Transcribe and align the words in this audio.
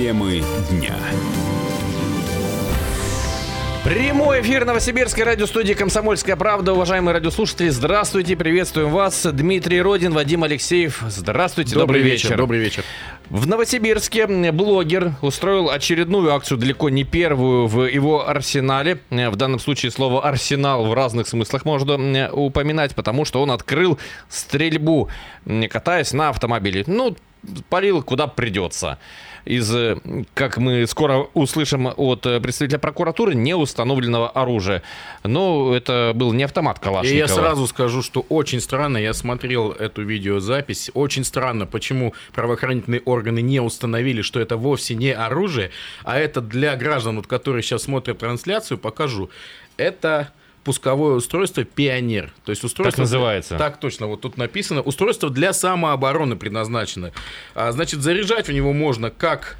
Темы 0.00 0.42
дня. 0.70 0.96
Прямой 3.84 4.40
эфир 4.40 4.64
Новосибирской 4.64 5.24
радиостудии 5.24 5.74
«Комсомольская 5.74 6.36
правда». 6.36 6.72
Уважаемые 6.72 7.12
радиослушатели, 7.12 7.68
здравствуйте, 7.68 8.34
приветствуем 8.34 8.88
вас. 8.88 9.26
Дмитрий 9.30 9.82
Родин, 9.82 10.14
Вадим 10.14 10.42
Алексеев. 10.42 11.02
Здравствуйте, 11.06 11.74
добрый, 11.74 12.00
добрый 12.00 12.12
вечер. 12.12 12.36
Добрый 12.38 12.60
вечер. 12.60 12.82
В 13.28 13.46
Новосибирске 13.46 14.26
блогер 14.52 15.16
устроил 15.20 15.68
очередную 15.68 16.32
акцию, 16.32 16.56
далеко 16.56 16.88
не 16.88 17.04
первую 17.04 17.66
в 17.66 17.84
его 17.84 18.26
арсенале. 18.26 19.00
В 19.10 19.36
данном 19.36 19.60
случае 19.60 19.92
слово 19.92 20.26
«арсенал» 20.26 20.86
в 20.86 20.94
разных 20.94 21.28
смыслах 21.28 21.66
можно 21.66 22.30
упоминать, 22.32 22.94
потому 22.94 23.26
что 23.26 23.42
он 23.42 23.50
открыл 23.50 23.98
стрельбу, 24.30 25.10
катаясь 25.68 26.14
на 26.14 26.30
автомобиле. 26.30 26.84
Ну, 26.86 27.18
палил 27.68 28.02
куда 28.02 28.26
придется 28.28 28.98
из, 29.44 29.74
э, 29.74 29.96
как 30.34 30.58
мы 30.58 30.86
скоро 30.86 31.26
услышим 31.34 31.92
от 31.96 32.26
э, 32.26 32.40
представителя 32.40 32.78
прокуратуры, 32.78 33.34
неустановленного 33.34 34.30
оружия. 34.30 34.82
Но 35.24 35.74
это 35.74 36.12
был 36.14 36.32
не 36.32 36.44
автомат 36.44 36.78
Калашникова. 36.78 37.14
И 37.14 37.18
я 37.18 37.28
сразу 37.28 37.66
скажу, 37.66 38.02
что 38.02 38.24
очень 38.28 38.60
странно, 38.60 38.98
я 38.98 39.14
смотрел 39.14 39.72
эту 39.72 40.02
видеозапись, 40.02 40.90
очень 40.94 41.24
странно, 41.24 41.66
почему 41.66 42.14
правоохранительные 42.32 43.02
органы 43.04 43.40
не 43.40 43.60
установили, 43.60 44.22
что 44.22 44.40
это 44.40 44.56
вовсе 44.56 44.94
не 44.94 45.12
оружие, 45.12 45.70
а 46.04 46.18
это 46.18 46.40
для 46.40 46.76
граждан, 46.76 47.16
вот, 47.16 47.26
которые 47.26 47.62
сейчас 47.62 47.82
смотрят 47.82 48.18
трансляцию, 48.18 48.78
покажу. 48.78 49.30
Это 49.76 50.32
пусковое 50.64 51.14
устройство 51.14 51.64
«Пионер». 51.64 52.32
То 52.44 52.50
есть 52.50 52.64
устройство... 52.64 52.92
Так 52.92 52.98
называется. 52.98 53.58
Так 53.58 53.80
точно, 53.80 54.06
вот 54.06 54.20
тут 54.20 54.36
написано. 54.36 54.82
Устройство 54.82 55.30
для 55.30 55.52
самообороны 55.52 56.36
предназначено. 56.36 57.12
А, 57.54 57.72
значит, 57.72 58.00
заряжать 58.02 58.48
в 58.48 58.52
него 58.52 58.72
можно 58.72 59.10
как 59.10 59.56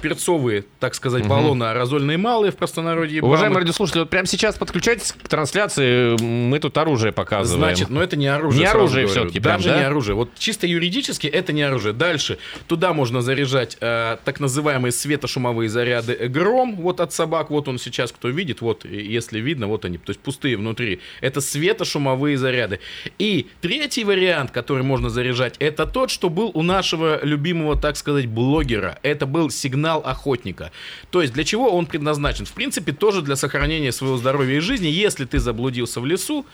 перцовые, 0.00 0.64
так 0.78 0.94
сказать, 0.94 1.22
угу. 1.22 1.30
баллоны 1.30 1.64
аэрозольные 1.64 2.18
малые 2.18 2.52
в 2.52 2.56
простонародье. 2.56 3.22
Уважаемые 3.22 3.60
радиослушатели, 3.60 4.00
вот 4.00 4.10
прямо 4.10 4.26
сейчас 4.26 4.56
подключайтесь 4.56 5.12
к 5.12 5.28
трансляции, 5.28 6.20
мы 6.20 6.58
тут 6.58 6.76
оружие 6.78 7.12
показываем. 7.12 7.64
Значит, 7.64 7.90
но 7.90 8.02
это 8.02 8.16
не 8.16 8.26
оружие. 8.26 8.60
Не 8.60 8.66
оружие 8.66 9.06
все-таки. 9.06 9.40
Даже 9.40 9.64
прям, 9.64 9.74
да? 9.74 9.80
не 9.80 9.86
оружие. 9.86 10.14
Вот 10.14 10.30
чисто 10.38 10.66
юридически 10.66 11.26
это 11.26 11.52
не 11.52 11.62
оружие. 11.62 11.92
Дальше 11.92 12.38
туда 12.66 12.92
можно 12.92 13.22
заряжать 13.22 13.76
э, 13.80 14.16
так 14.24 14.40
называемые 14.40 14.92
светошумовые 14.92 15.68
заряды 15.68 16.14
гром, 16.28 16.76
вот 16.76 17.00
от 17.00 17.12
собак, 17.12 17.50
вот 17.50 17.68
он 17.68 17.78
сейчас, 17.78 18.12
кто 18.12 18.28
видит, 18.28 18.60
вот 18.60 18.84
если 18.84 19.40
видно, 19.40 19.66
вот 19.66 19.84
они, 19.84 19.98
то 19.98 20.10
есть 20.10 20.20
пустые 20.20 20.56
внутри. 20.56 21.00
Это 21.20 21.40
светошумовые 21.40 22.36
заряды. 22.36 22.80
И 23.18 23.48
третий 23.60 24.04
вариант, 24.04 24.50
который 24.50 24.82
можно 24.82 25.10
заряжать, 25.10 25.56
это 25.58 25.86
тот, 25.86 26.10
что 26.10 26.30
был 26.30 26.50
у 26.54 26.62
нашего 26.62 27.24
любимого, 27.24 27.76
так 27.76 27.96
сказать, 27.96 28.26
блогера. 28.26 28.98
Это 29.02 29.26
был 29.26 29.50
сигнал 29.50 29.69
сигнал 29.70 30.02
охотника. 30.04 30.72
То 31.10 31.22
есть 31.22 31.32
для 31.32 31.44
чего 31.44 31.70
он 31.70 31.86
предназначен? 31.86 32.44
В 32.44 32.52
принципе, 32.52 32.92
тоже 32.92 33.22
для 33.22 33.36
сохранения 33.36 33.92
своего 33.92 34.16
здоровья 34.16 34.56
и 34.56 34.60
жизни. 34.60 34.88
Если 34.88 35.24
ты 35.24 35.38
заблудился 35.38 36.00
в 36.00 36.06
лесу, 36.06 36.44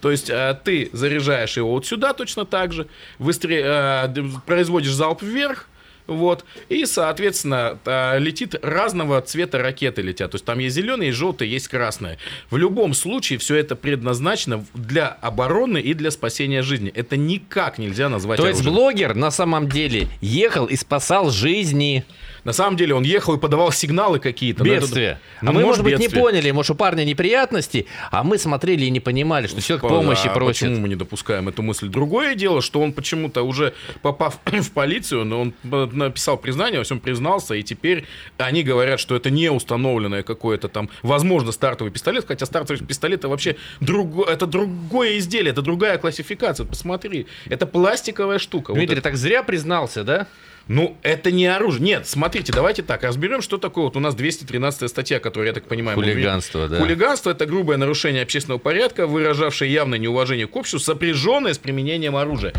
то 0.00 0.10
есть 0.10 0.30
э, 0.30 0.58
ты 0.64 0.90
заряжаешь 0.92 1.56
его 1.56 1.70
вот 1.70 1.86
сюда 1.86 2.12
точно 2.12 2.44
так 2.44 2.72
же, 2.72 2.86
выстре... 3.18 3.62
э, 3.64 4.24
производишь 4.46 4.92
залп 4.92 5.22
вверх, 5.22 5.68
вот. 6.06 6.44
И, 6.68 6.86
соответственно, 6.86 7.78
э, 7.84 8.18
летит 8.18 8.54
разного 8.62 9.20
цвета 9.22 9.58
ракеты 9.58 10.02
летят. 10.02 10.30
То 10.30 10.36
есть 10.36 10.44
там 10.44 10.58
есть 10.58 10.76
зеленые, 10.76 11.08
есть 11.08 11.18
желтые, 11.18 11.50
есть 11.50 11.68
красные. 11.68 12.18
В 12.50 12.56
любом 12.56 12.94
случае 12.94 13.38
все 13.38 13.56
это 13.56 13.76
предназначено 13.76 14.64
для 14.74 15.08
обороны 15.08 15.78
и 15.78 15.94
для 15.94 16.10
спасения 16.10 16.62
жизни. 16.62 16.90
Это 16.94 17.16
никак 17.16 17.78
нельзя 17.78 18.08
назвать 18.08 18.36
То 18.36 18.44
оружием. 18.44 18.64
есть 18.64 18.76
блогер 18.76 19.14
на 19.14 19.30
самом 19.30 19.68
деле 19.68 20.08
ехал 20.20 20.66
и 20.66 20.76
спасал 20.76 21.30
жизни. 21.30 22.04
На 22.46 22.52
самом 22.52 22.76
деле 22.76 22.94
он 22.94 23.02
ехал 23.02 23.34
и 23.34 23.38
подавал 23.40 23.72
сигналы 23.72 24.20
какие-то. 24.20 24.62
Бедствие. 24.62 25.18
Ну, 25.42 25.50
а 25.50 25.52
мы, 25.52 25.62
может 25.62 25.82
быть, 25.82 25.98
бедствие. 25.98 26.16
не 26.16 26.22
поняли, 26.22 26.50
может, 26.52 26.70
у 26.70 26.74
парня 26.76 27.02
неприятности, 27.02 27.86
а 28.12 28.22
мы 28.22 28.38
смотрели 28.38 28.84
и 28.84 28.90
не 28.90 29.00
понимали, 29.00 29.48
что 29.48 29.60
человек 29.60 29.88
помощи 29.88 30.28
а 30.28 30.30
просит. 30.30 30.60
Почему 30.60 30.78
мы 30.78 30.88
не 30.88 30.94
допускаем 30.94 31.48
эту 31.48 31.62
мысль? 31.62 31.88
Другое 31.88 32.36
дело, 32.36 32.62
что 32.62 32.80
он 32.80 32.92
почему-то 32.92 33.42
уже 33.42 33.74
попав 34.00 34.38
в 34.44 34.70
полицию, 34.70 35.24
но 35.24 35.40
он 35.40 35.54
написал 35.64 36.36
признание, 36.36 36.78
во 36.78 36.84
всем 36.84 37.00
признался, 37.00 37.54
и 37.54 37.64
теперь 37.64 38.04
они 38.38 38.62
говорят, 38.62 39.00
что 39.00 39.16
это 39.16 39.28
не 39.28 39.50
установленное 39.50 40.22
какое-то 40.22 40.68
там, 40.68 40.88
возможно, 41.02 41.50
стартовый 41.50 41.92
пистолет, 41.92 42.26
хотя 42.28 42.46
стартовый 42.46 42.80
пистолет 42.86 43.18
это 43.18 43.28
вообще 43.28 43.56
друго, 43.80 44.22
это 44.22 44.46
другое 44.46 45.18
изделие, 45.18 45.50
это 45.50 45.62
другая 45.62 45.98
классификация. 45.98 46.64
Посмотри, 46.64 47.26
это 47.46 47.66
пластиковая 47.66 48.38
штука. 48.38 48.72
Дмитрий, 48.72 48.96
вот 48.96 49.02
так 49.02 49.16
зря 49.16 49.42
признался, 49.42 50.04
да? 50.04 50.28
Ну, 50.68 50.96
это 51.02 51.30
не 51.30 51.46
оружие. 51.46 51.82
Нет, 51.82 52.08
смотрите, 52.08 52.52
давайте 52.52 52.82
так, 52.82 53.04
разберем, 53.04 53.40
что 53.40 53.56
такое. 53.56 53.84
Вот 53.84 53.96
у 53.96 54.00
нас 54.00 54.14
213 54.16 54.90
статья, 54.90 55.20
которая, 55.20 55.50
я 55.50 55.54
так 55.54 55.64
понимаю... 55.64 55.96
Хулиганство, 55.96 56.62
мы... 56.62 56.68
да. 56.68 56.78
Хулиганство– 56.78 57.30
это 57.32 57.46
грубое 57.46 57.76
нарушение 57.76 58.22
общественного 58.22 58.58
порядка, 58.58 59.06
выражавшее 59.06 59.72
явное 59.72 59.98
неуважение 59.98 60.48
к 60.48 60.56
обществу, 60.56 60.80
сопряженное 60.80 61.54
с 61.54 61.58
применением 61.58 62.16
оружия 62.16 62.52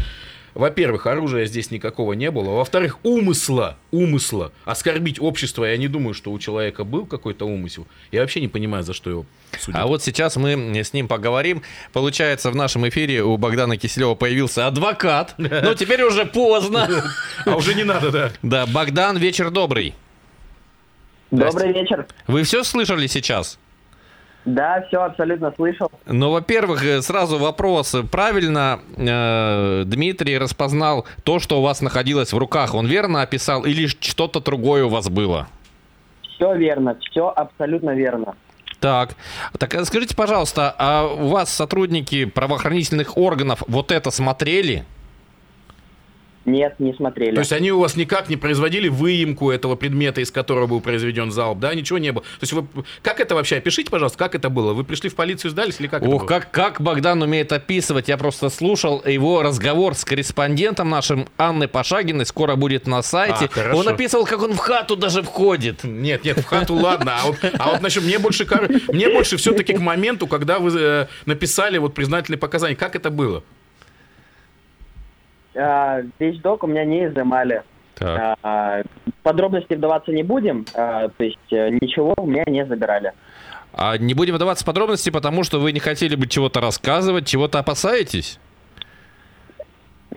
во-первых, 0.58 1.06
оружия 1.06 1.46
здесь 1.46 1.70
никакого 1.72 2.14
не 2.14 2.32
было. 2.32 2.52
Во-вторых, 2.56 2.98
умысла, 3.04 3.78
умысла 3.92 4.52
оскорбить 4.66 5.22
общество. 5.22 5.66
Я 5.66 5.78
не 5.78 5.88
думаю, 5.88 6.14
что 6.14 6.32
у 6.32 6.40
человека 6.40 6.84
был 6.84 7.06
какой-то 7.06 7.46
умысел. 7.46 7.86
Я 8.12 8.22
вообще 8.22 8.42
не 8.42 8.48
понимаю, 8.48 8.84
за 8.84 8.94
что 8.94 9.10
его 9.10 9.26
судят. 9.60 9.80
А 9.80 9.86
вот 9.86 10.04
сейчас 10.04 10.36
мы 10.36 10.74
с 10.84 10.94
ним 10.94 11.08
поговорим. 11.08 11.62
Получается, 11.94 12.50
в 12.50 12.56
нашем 12.56 12.88
эфире 12.90 13.24
у 13.24 13.38
Богдана 13.38 13.78
Киселева 13.78 14.16
появился 14.16 14.66
адвокат. 14.68 15.36
Но 15.38 15.76
теперь 15.76 16.02
уже 16.04 16.26
поздно. 16.26 17.04
А 17.46 17.56
уже 17.56 17.76
не 17.76 17.84
надо, 17.84 18.12
да. 18.12 18.32
Да, 18.42 18.66
Богдан, 18.66 19.18
вечер 19.18 19.52
добрый. 19.52 19.94
Добрый 21.30 21.74
вечер. 21.74 22.08
Вы 22.26 22.44
все 22.44 22.64
слышали 22.64 23.06
сейчас? 23.08 23.60
Да, 24.48 24.82
все 24.88 25.02
абсолютно 25.02 25.52
слышал. 25.52 25.92
Ну, 26.06 26.32
во-первых, 26.32 26.82
э, 26.82 27.02
сразу 27.02 27.38
вопрос. 27.38 27.94
Правильно 28.10 28.80
э, 28.96 29.84
Дмитрий 29.86 30.38
распознал 30.38 31.06
то, 31.24 31.40
что 31.40 31.60
у 31.60 31.62
вас 31.62 31.82
находилось 31.82 32.32
в 32.32 32.38
руках? 32.38 32.74
Он 32.74 32.88
верно 32.88 33.22
описал 33.22 33.66
или 33.66 33.88
что-то 33.88 34.40
другое 34.40 34.86
у 34.86 34.90
вас 34.90 35.10
было? 35.10 35.50
Все 36.24 36.56
верно, 36.56 36.98
все 37.02 37.28
абсолютно 37.28 37.90
верно. 37.90 38.36
Так, 38.80 39.16
так 39.60 39.76
э, 39.76 39.84
скажите, 39.84 40.16
пожалуйста, 40.16 40.74
а 40.78 41.06
у 41.08 41.28
вас 41.28 41.50
сотрудники 41.50 42.24
правоохранительных 42.24 43.18
органов 43.18 43.64
вот 43.68 43.92
это 43.92 44.12
смотрели? 44.12 44.86
Нет, 46.48 46.76
не 46.80 46.94
смотрели. 46.94 47.36
То 47.36 47.42
есть 47.42 47.52
они 47.52 47.74
у 47.74 47.80
вас 47.80 47.98
никак 47.98 48.30
не 48.30 48.38
производили 48.38 48.88
выемку 48.88 49.52
этого 49.52 49.76
предмета, 49.76 50.22
из 50.22 50.32
которого 50.32 50.66
был 50.66 50.80
произведен 50.80 51.30
залп, 51.30 51.60
да? 51.60 51.76
Ничего 51.76 51.98
не 51.98 52.14
было. 52.14 52.24
То 52.24 52.44
есть 52.44 52.54
вы... 52.54 52.66
Как 53.02 53.20
это 53.20 53.36
вообще? 53.36 53.58
Опишите, 53.58 53.92
пожалуйста, 53.92 54.18
как 54.18 54.34
это 54.34 54.50
было? 54.50 54.72
Вы 54.72 54.86
пришли 54.86 55.10
в 55.10 55.16
полицию, 55.16 55.52
сдались 55.52 55.82
или 55.82 55.88
как 55.88 56.04
Ох, 56.04 56.26
как, 56.26 56.50
как 56.52 56.80
Богдан 56.80 57.22
умеет 57.22 57.52
описывать. 57.52 58.08
Я 58.08 58.16
просто 58.16 58.48
слушал 58.48 59.04
его 59.06 59.44
разговор 59.44 59.94
с 59.94 60.06
корреспондентом 60.06 60.90
нашим 60.90 61.28
Анной 61.36 61.68
Пашагиной. 61.68 62.26
Скоро 62.26 62.56
будет 62.56 62.88
на 62.88 63.02
сайте. 63.02 63.50
А, 63.58 63.76
он 63.76 63.86
описывал, 63.90 64.26
как 64.26 64.42
он 64.42 64.54
в 64.54 64.58
хату 64.60 64.96
даже 64.96 65.24
входит. 65.24 65.84
Нет, 65.84 66.24
нет, 66.24 66.38
в 66.38 66.46
хату 66.46 66.76
ладно. 66.76 67.18
А 67.22 67.28
вот, 67.28 67.40
а 67.60 67.72
вот 67.72 67.80
значит, 67.80 68.04
мне 68.04 68.20
больше, 68.20 68.48
мне 68.88 69.10
больше 69.10 69.36
все-таки 69.36 69.74
к 69.74 69.82
моменту, 69.82 70.28
когда 70.28 70.60
вы 70.60 70.72
э, 70.74 71.08
написали 71.26 71.78
вот 71.78 71.94
признательные 71.94 72.40
показания. 72.40 72.78
Как 72.78 72.96
это 72.96 73.10
было? 73.10 73.44
А, 75.58 76.02
вещдок 76.20 76.64
у 76.64 76.68
меня 76.68 76.86
не 76.86 77.06
изымали. 77.06 77.64
Так. 77.96 78.38
А, 78.44 78.84
подробности 79.24 79.74
вдаваться 79.74 80.12
не 80.12 80.24
будем, 80.24 80.66
а, 80.76 81.10
то 81.10 81.24
есть 81.24 81.38
э, 81.52 81.70
ничего 81.70 82.14
у 82.18 82.28
меня 82.28 82.44
не 82.46 82.66
забирали. 82.66 83.14
А 83.74 83.98
не 83.98 84.14
будем 84.14 84.36
вдаваться 84.36 84.64
в 84.64 84.68
подробности, 84.68 85.10
потому 85.10 85.44
что 85.44 85.60
вы 85.60 85.72
не 85.72 85.80
хотели 85.80 86.16
бы 86.16 86.28
чего-то 86.28 86.62
рассказывать, 86.62 87.28
чего-то 87.28 87.60
опасаетесь? 87.60 88.40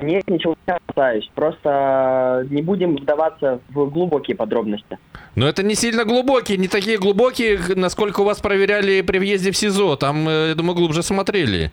Нет, 0.00 0.28
ничего 0.28 0.56
не 0.66 0.74
опасаюсь. 0.74 1.30
Просто 1.34 2.46
не 2.50 2.62
будем 2.62 2.96
вдаваться 2.96 3.60
в 3.68 3.86
глубокие 3.90 4.36
подробности. 4.36 4.98
Но 5.34 5.46
это 5.48 5.62
не 5.62 5.74
сильно 5.74 6.04
глубокие, 6.04 6.58
не 6.58 6.68
такие 6.68 6.98
глубокие, 6.98 7.58
насколько 7.76 8.20
у 8.20 8.24
вас 8.24 8.40
проверяли 8.40 9.02
при 9.02 9.18
въезде 9.18 9.50
в 9.50 9.56
СИЗО. 9.56 9.96
Там, 9.96 10.28
э, 10.28 10.48
я 10.50 10.54
думаю, 10.54 10.76
глубже 10.76 11.02
смотрели. 11.02 11.70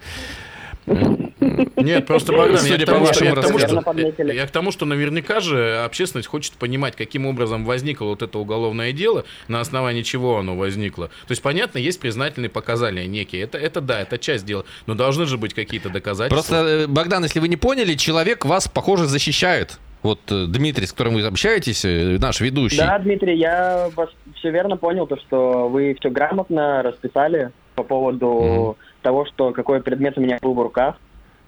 Нет, 1.75 2.05
просто, 2.05 2.33
Богдан, 2.33 2.65
я, 2.65 2.77
к 2.77 2.85
тому, 2.85 3.05
что, 3.07 3.25
я, 3.25 3.35
к 3.35 3.41
тому, 3.41 3.59
что, 3.59 4.23
я 4.23 4.47
к 4.47 4.51
тому, 4.51 4.71
что 4.71 4.85
наверняка 4.85 5.39
же 5.39 5.83
общественность 5.83 6.27
хочет 6.27 6.53
понимать, 6.53 6.95
каким 6.95 7.25
образом 7.25 7.65
возникло 7.65 8.05
вот 8.05 8.21
это 8.21 8.37
уголовное 8.39 8.91
дело, 8.91 9.25
на 9.47 9.59
основании 9.59 10.01
чего 10.01 10.37
оно 10.37 10.55
возникло. 10.55 11.07
То 11.27 11.31
есть, 11.31 11.41
понятно, 11.41 11.79
есть 11.79 11.99
признательные 11.99 12.49
показания 12.49 13.07
некие. 13.07 13.43
Это, 13.43 13.57
это 13.57 13.81
да, 13.81 14.01
это 14.01 14.17
часть 14.17 14.45
дела. 14.45 14.65
Но 14.85 14.95
должны 14.95 15.25
же 15.25 15.37
быть 15.37 15.53
какие-то 15.53 15.89
доказательства. 15.89 16.35
Просто, 16.35 16.55
э, 16.55 16.87
Богдан, 16.87 17.23
если 17.23 17.39
вы 17.39 17.47
не 17.47 17.57
поняли, 17.57 17.95
человек 17.95 18.45
вас, 18.45 18.67
похоже, 18.67 19.05
защищает. 19.05 19.79
Вот 20.03 20.19
э, 20.31 20.45
Дмитрий, 20.47 20.85
с 20.85 20.91
которым 20.91 21.15
вы 21.15 21.25
общаетесь, 21.25 21.83
э, 21.83 22.17
наш 22.19 22.39
ведущий. 22.39 22.77
Да, 22.77 22.97
Дмитрий, 22.99 23.37
я 23.37 23.89
вас 23.95 24.09
все 24.35 24.51
верно 24.51 24.77
понял, 24.77 25.07
то, 25.07 25.17
что 25.17 25.67
вы 25.67 25.95
все 25.99 26.09
грамотно 26.09 26.83
расписали 26.83 27.51
по 27.75 27.83
поводу 27.83 28.27
mm. 28.27 28.75
того, 29.01 29.25
что 29.25 29.51
какой 29.51 29.81
предмет 29.81 30.17
у 30.17 30.21
меня 30.21 30.37
был 30.41 30.53
в 30.53 30.61
руках. 30.61 30.97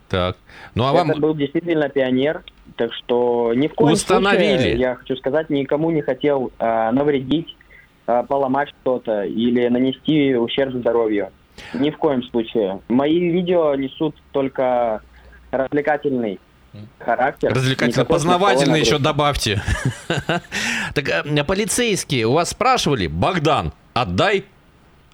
Так. 0.10 0.38
Ну, 0.76 0.86
а 0.86 0.92
вам... 0.94 1.12
Это 1.12 1.20
был 1.20 1.36
действительно 1.36 1.90
пионер. 1.90 2.44
Так 2.76 2.94
что 2.94 3.54
ни 3.56 3.68
в 3.68 3.74
коем 3.74 3.94
Установили. 3.94 4.58
случае, 4.58 4.80
я 4.80 4.96
хочу 4.96 5.16
сказать, 5.18 5.50
никому 5.50 5.92
не 5.92 6.02
хотел 6.02 6.52
э, 6.60 6.92
навредить, 6.92 7.56
э, 8.08 8.24
поломать 8.28 8.70
что-то 8.82 9.24
или 9.24 9.68
нанести 9.68 10.36
ущерб 10.36 10.74
здоровью. 10.74 11.30
Ни 11.74 11.90
в 11.92 11.98
коем 11.98 12.24
случае. 12.24 12.80
Мои 12.88 13.20
видео 13.20 13.76
несут 13.76 14.16
только 14.32 15.02
развлекательный 15.52 16.40
характер. 17.00 17.54
Развлекательно 17.54 18.06
познавательный 18.06 18.80
еще 18.80 18.98
добавьте. 18.98 19.62
Так 20.96 21.08
э, 21.08 21.44
полицейские 21.44 22.26
у 22.26 22.34
вас 22.34 22.50
спрашивали, 22.50 23.08
Богдан, 23.08 23.74
отдай 23.94 24.46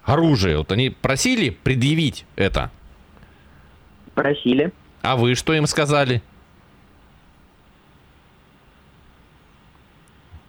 оружие. 0.04 0.58
Вот 0.58 0.72
они 0.72 0.90
просили 0.90 1.50
предъявить 1.50 2.24
это. 2.36 2.70
Просили. 4.14 4.72
А 5.06 5.14
вы 5.14 5.36
что 5.36 5.54
им 5.54 5.68
сказали? 5.68 6.20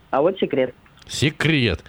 А 0.10 0.22
вот 0.22 0.40
секрет. 0.40 0.74
Секрет. 1.08 1.84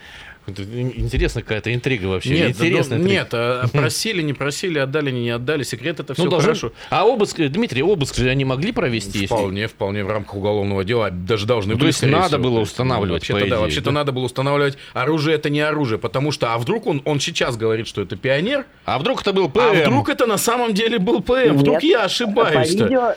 Это 0.48 0.62
Интересная 0.62 1.42
какая-то 1.42 1.72
интрига 1.74 2.06
вообще. 2.06 2.30
Нет, 2.30 2.56
да, 2.58 2.64
Интересная 2.66 2.98
ну, 2.98 3.06
нет, 3.06 3.28
а 3.32 3.66
просили, 3.72 4.22
не 4.22 4.32
просили, 4.32 4.78
отдали, 4.78 5.10
не 5.10 5.30
отдали. 5.30 5.62
Секрет 5.62 6.00
это 6.00 6.14
все 6.14 6.24
Ну, 6.24 6.30
должен- 6.30 6.46
хорошо. 6.48 6.72
А 6.90 7.06
обыск, 7.06 7.36
Дмитрий, 7.38 7.82
обыск 7.82 8.16
же 8.16 8.28
они 8.28 8.44
могли 8.44 8.72
провести? 8.72 9.20
если- 9.20 9.26
Вполне, 9.26 9.66
вполне 9.68 10.04
в 10.04 10.08
рамках 10.10 10.34
уголовного 10.36 10.84
дела 10.84 11.10
даже 11.10 11.46
должны 11.46 11.72
Ну, 11.72 11.76
то 11.76 11.80
были. 11.80 11.88
есть 11.88 11.98
скорее 11.98 12.12
надо 12.12 12.28
всего. 12.28 12.42
было 12.42 12.54
То 12.54 12.60
есть, 12.60 12.72
устанавливать, 12.72 13.10
вообще-то 13.20 13.40
по 13.40 13.46
да, 13.50 13.60
вообще-то 13.60 13.84
да? 13.86 13.92
надо 13.92 14.12
было 14.12 14.24
устанавливать 14.24 14.78
оружие 14.94 15.36
это 15.36 15.50
не 15.50 15.60
оружие, 15.60 15.98
потому 15.98 16.32
что 16.32 16.54
а 16.54 16.58
вдруг 16.58 16.86
он, 16.86 17.02
он 17.04 17.20
сейчас 17.20 17.56
говорит, 17.56 17.86
что 17.86 18.02
это 18.02 18.16
пионер, 18.16 18.64
А 18.84 18.98
вдруг 18.98 19.20
это 19.22 19.32
был 19.32 19.48
ПМ? 19.48 19.60
а 19.60 19.72
вдруг 19.74 20.08
это 20.08 20.26
на 20.26 20.38
самом 20.38 20.74
деле 20.74 20.98
был 20.98 21.20
ПМ, 21.22 21.56
вдруг 21.56 21.82
Нет, 21.82 21.84
я 21.84 21.98
По 22.00 22.04
ошибаюсь. 22.04 22.70
видео, 22.70 23.14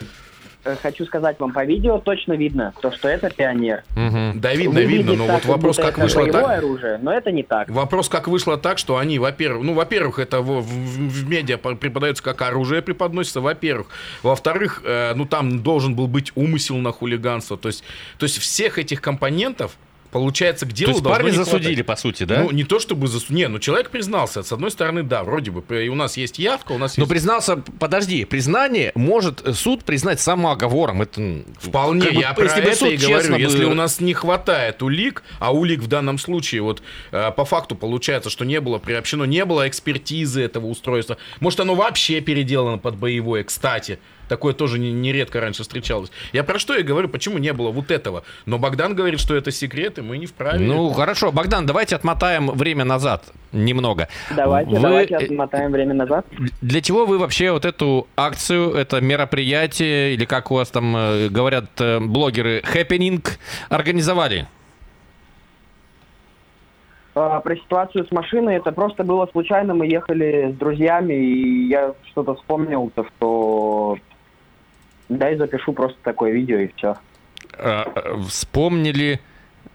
хочу 0.82 1.04
сказать 1.06 1.38
вам, 1.40 1.52
по 1.52 1.64
видео 1.64 1.98
точно 1.98 2.34
видно, 2.34 2.72
то, 2.80 2.90
что 2.92 3.08
это 3.08 3.30
пионер. 3.30 3.82
Мгм. 3.96 4.40
Да 4.40 4.54
видно, 4.54 4.74
Выглядит 4.80 5.06
видно, 5.06 5.14
но 5.16 5.26
так, 5.26 5.44
вот 5.44 5.54
вопрос, 5.56 5.76
как 5.76 5.98
вышло 5.98 6.26
так. 6.26 6.58
оружие, 6.58 6.98
но 7.02 7.12
это 7.12 7.30
не 7.32 7.42
так. 7.42 7.68
Вопрос, 7.70 8.08
как 8.08 8.28
вышло 8.28 8.56
так, 8.56 8.78
что 8.78 8.96
они, 8.98 9.18
во-первых, 9.18 9.64
ну, 9.64 9.74
во-первых, 9.74 10.18
это 10.18 10.40
в, 10.40 10.60
в- 10.60 10.64
в 10.64 11.28
медиа 11.28 11.58
по- 11.58 11.74
преподается 11.74 12.22
как 12.22 12.42
оружие 12.42 12.82
преподносится, 12.82 13.40
во-первых. 13.40 13.88
Во-вторых, 14.22 14.82
э, 14.84 15.12
ну, 15.14 15.26
там 15.26 15.62
должен 15.62 15.94
был 15.94 16.06
быть 16.06 16.32
умысел 16.34 16.76
на 16.76 16.92
хулиганство. 16.92 17.56
То 17.56 17.68
есть, 17.68 17.82
то 18.18 18.24
есть 18.24 18.38
всех 18.38 18.78
этих 18.78 19.00
компонентов, 19.00 19.76
получается, 20.12 20.66
к 20.66 20.68
То 20.68 20.74
делу 20.76 20.90
есть 20.92 21.02
должно 21.02 21.16
парня 21.16 21.30
не 21.30 21.36
хватать. 21.36 21.52
засудили, 21.62 21.82
по 21.82 21.96
сути, 21.96 22.24
да? 22.24 22.42
Ну, 22.44 22.50
не 22.52 22.64
то 22.64 22.78
чтобы 22.78 23.08
засудили. 23.08 23.38
Не, 23.38 23.48
ну, 23.48 23.58
человек 23.58 23.90
признался. 23.90 24.42
С 24.42 24.52
одной 24.52 24.70
стороны, 24.70 25.02
да, 25.02 25.24
вроде 25.24 25.50
бы. 25.50 25.62
И 25.84 25.88
у 25.88 25.94
нас 25.94 26.16
есть 26.16 26.38
явка, 26.38 26.72
у 26.72 26.78
нас 26.78 26.96
Но 26.96 27.02
есть... 27.02 27.10
признался, 27.10 27.56
подожди, 27.56 28.24
признание 28.24 28.92
может 28.94 29.42
суд 29.56 29.84
признать 29.84 30.20
самооговором. 30.20 31.02
Это 31.02 31.42
Вполне, 31.58 32.02
как 32.06 32.14
бы, 32.14 32.20
я 32.20 32.32
про 32.34 32.44
если 32.44 32.62
это 32.62 32.76
суд 32.76 32.88
и 32.90 32.96
говорю. 32.98 33.32
бы- 33.34 33.40
Если 33.40 33.64
у 33.64 33.74
нас 33.74 34.00
не 34.00 34.12
хватает 34.14 34.82
улик, 34.82 35.22
а 35.38 35.52
улик 35.52 35.80
в 35.80 35.86
данном 35.86 36.18
случае, 36.18 36.62
вот 36.62 36.82
э, 37.10 37.30
по 37.34 37.44
факту 37.44 37.74
получается, 37.74 38.28
что 38.30 38.44
не 38.44 38.60
было 38.60 38.78
приобщено, 38.78 39.24
не 39.24 39.44
было 39.44 39.66
экспертизы 39.66 40.42
этого 40.42 40.66
устройства. 40.66 41.16
Может, 41.40 41.60
оно 41.60 41.74
вообще 41.74 42.20
переделано 42.20 42.78
под 42.78 42.96
боевое, 42.96 43.44
кстати. 43.44 43.98
Такое 44.32 44.54
тоже 44.54 44.78
не- 44.78 44.92
нередко 44.94 45.42
раньше 45.42 45.62
встречалось. 45.62 46.10
Я 46.32 46.42
про 46.42 46.58
что 46.58 46.74
и 46.74 46.82
говорю, 46.82 47.10
почему 47.10 47.36
не 47.36 47.52
было 47.52 47.70
вот 47.70 47.90
этого. 47.90 48.24
Но 48.46 48.58
Богдан 48.58 48.94
говорит, 48.94 49.20
что 49.20 49.34
это 49.34 49.50
секрет, 49.50 49.98
и 49.98 50.00
мы 50.00 50.16
не 50.16 50.24
вправе. 50.24 50.58
Ну, 50.64 50.88
хорошо. 50.94 51.30
Богдан, 51.32 51.66
давайте 51.66 51.96
отмотаем 51.96 52.46
время 52.46 52.86
назад 52.86 53.26
немного. 53.52 54.08
Давайте, 54.34 54.70
Вы, 54.70 54.80
давайте 54.80 55.16
отмотаем 55.16 55.70
время 55.70 55.92
назад. 55.92 56.24
Для 56.62 56.80
чего 56.80 57.04
вы 57.04 57.18
вообще 57.18 57.52
вот 57.52 57.66
эту 57.66 58.06
акцию, 58.16 58.72
это 58.72 59.02
мероприятие, 59.02 60.14
или 60.14 60.24
как 60.24 60.50
у 60.50 60.54
вас 60.54 60.70
там 60.70 60.96
э, 60.96 61.28
говорят 61.28 61.66
э, 61.78 62.00
блогеры, 62.00 62.62
хэппенинг, 62.64 63.38
организовали? 63.68 64.46
А, 67.14 67.40
Про 67.40 67.56
ситуацию 67.56 68.06
с 68.06 68.10
машиной, 68.10 68.56
это 68.56 68.72
просто 68.72 69.04
было 69.04 69.28
случайно, 69.30 69.74
мы 69.74 69.86
ехали 69.86 70.52
с 70.52 70.56
друзьями, 70.56 71.12
и 71.12 71.66
я 71.68 71.92
что-то 72.10 72.34
вспомнил, 72.36 72.90
то 72.94 73.04
что 73.04 73.98
дай 75.18 75.36
запишу 75.36 75.72
просто 75.72 75.98
такое 76.02 76.32
видео 76.32 76.58
и 76.58 76.70
все. 76.76 76.96
Э, 77.58 77.84
э, 77.94 78.16
Вспомнили, 78.28 79.20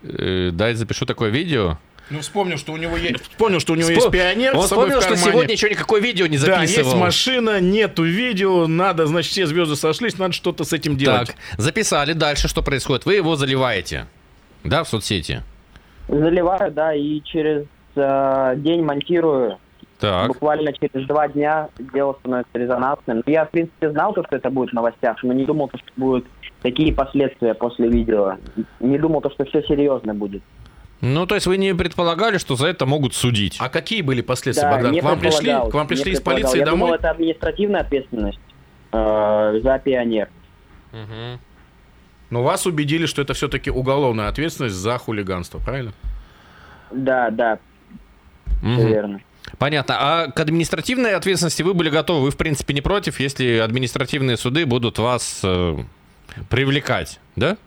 э, 0.03 0.49
дай 0.51 0.73
запишу 0.75 1.05
такое 1.05 1.29
видео. 1.29 1.77
Ну, 2.09 2.21
вспомнил, 2.21 2.57
что 2.57 2.71
у 2.71 2.77
него 2.77 2.95
есть, 2.95 3.21
вспомнил, 3.21 3.59
что 3.59 3.73
у 3.73 3.75
него 3.75 3.89
Вспом- 3.89 3.95
есть 3.95 4.11
пионер 4.11 4.55
Он 4.55 4.61
вспомнил, 4.63 5.01
что 5.01 5.17
сегодня 5.17 5.51
еще 5.51 5.69
никакое 5.69 5.99
видео 5.99 6.25
не 6.27 6.37
Да, 6.37 6.59
записывал. 6.59 6.85
есть 6.85 6.95
машина, 6.95 7.59
нету 7.59 8.03
видео, 8.03 8.65
надо, 8.67 9.07
значит, 9.07 9.31
все 9.33 9.45
звезды 9.45 9.75
сошлись, 9.75 10.17
надо 10.17 10.31
что-то 10.31 10.63
с 10.63 10.71
этим 10.71 10.95
делать. 10.95 11.27
Так, 11.27 11.35
записали. 11.57 12.13
Дальше 12.13 12.47
что 12.47 12.61
происходит? 12.61 13.05
Вы 13.05 13.15
его 13.15 13.35
заливаете, 13.35 14.07
да, 14.63 14.85
в 14.85 14.89
соцсети? 14.89 15.43
Заливаю, 16.07 16.71
да, 16.71 16.93
и 16.93 17.21
через 17.25 17.65
э, 17.97 18.53
день 18.57 18.83
монтирую. 18.83 19.57
Так. 19.99 20.27
Буквально 20.27 20.73
через 20.73 21.07
два 21.07 21.27
дня 21.27 21.69
дело 21.93 22.15
становится 22.19 22.51
резонансным. 22.57 23.23
Я, 23.25 23.45
в 23.45 23.49
принципе, 23.51 23.89
знал, 23.89 24.13
то, 24.13 24.23
что 24.23 24.35
это 24.35 24.49
будет 24.51 24.69
в 24.69 24.73
новостях, 24.73 25.23
но 25.23 25.33
не 25.33 25.45
думал, 25.45 25.69
то, 25.69 25.77
что 25.79 25.87
будут 25.95 26.25
такие 26.61 26.93
последствия 26.93 27.55
после 27.55 27.87
видео. 27.89 28.35
Не 28.79 28.99
думал, 28.99 29.21
то, 29.21 29.31
что 29.31 29.45
все 29.45 29.63
серьезно 29.63 30.13
будет. 30.13 30.43
Ну, 31.01 31.25
то 31.25 31.35
есть 31.35 31.47
вы 31.47 31.57
не 31.57 31.73
предполагали, 31.75 32.37
что 32.37 32.55
за 32.55 32.67
это 32.67 32.85
могут 32.85 33.13
судить? 33.15 33.57
А 33.59 33.69
какие 33.69 34.01
были 34.01 34.21
последствия, 34.21 34.67
Да, 34.67 34.75
Богдан? 34.75 34.91
не 34.91 35.01
К 35.01 35.03
вам 35.03 35.19
пришли, 35.19 35.51
к 35.51 35.73
вам 35.73 35.83
не 35.83 35.87
пришли 35.87 36.11
из 36.13 36.21
полиции 36.21 36.59
Я 36.59 36.65
домой? 36.65 36.79
думал, 36.79 36.93
это 36.95 37.09
административная 37.11 37.81
ответственность 37.81 38.39
э, 38.91 39.59
за 39.63 39.79
пионер. 39.79 40.29
Мгм. 40.91 41.39
Но 42.29 42.43
вас 42.43 42.65
убедили, 42.65 43.05
что 43.05 43.21
это 43.21 43.33
все-таки 43.33 43.69
уголовная 43.71 44.27
ответственность 44.27 44.75
за 44.75 44.97
хулиганство, 44.97 45.59
правильно? 45.59 45.91
Да, 46.91 47.29
да, 47.29 47.59
все 48.59 48.67
Мгм. 48.67 48.87
верно. 48.87 49.21
Понятно. 49.59 49.95
А 49.99 50.31
к 50.31 50.39
административной 50.39 51.15
ответственности 51.15 51.63
вы 51.63 51.73
были 51.73 51.89
готовы? 51.89 52.25
Вы, 52.25 52.31
в 52.31 52.37
принципе, 52.37 52.73
не 52.73 52.81
против, 52.81 53.19
если 53.19 53.57
административные 53.57 54.37
суды 54.37 54.65
будут 54.65 54.99
вас 54.99 55.41
э, 55.43 55.77
привлекать, 56.49 57.19
да? 57.35 57.57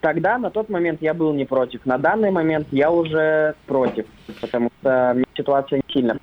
Тогда, 0.00 0.38
на 0.38 0.50
тот 0.50 0.68
момент, 0.68 1.00
я 1.00 1.14
был 1.14 1.32
не 1.32 1.44
против. 1.44 1.84
На 1.86 1.98
данный 1.98 2.30
момент 2.30 2.68
я 2.70 2.90
уже 2.90 3.54
против, 3.66 4.06
потому 4.40 4.70
что 4.80 5.12
мне 5.14 5.24
ситуация 5.36 5.78
не 5.78 5.92
сильно 5.92 6.18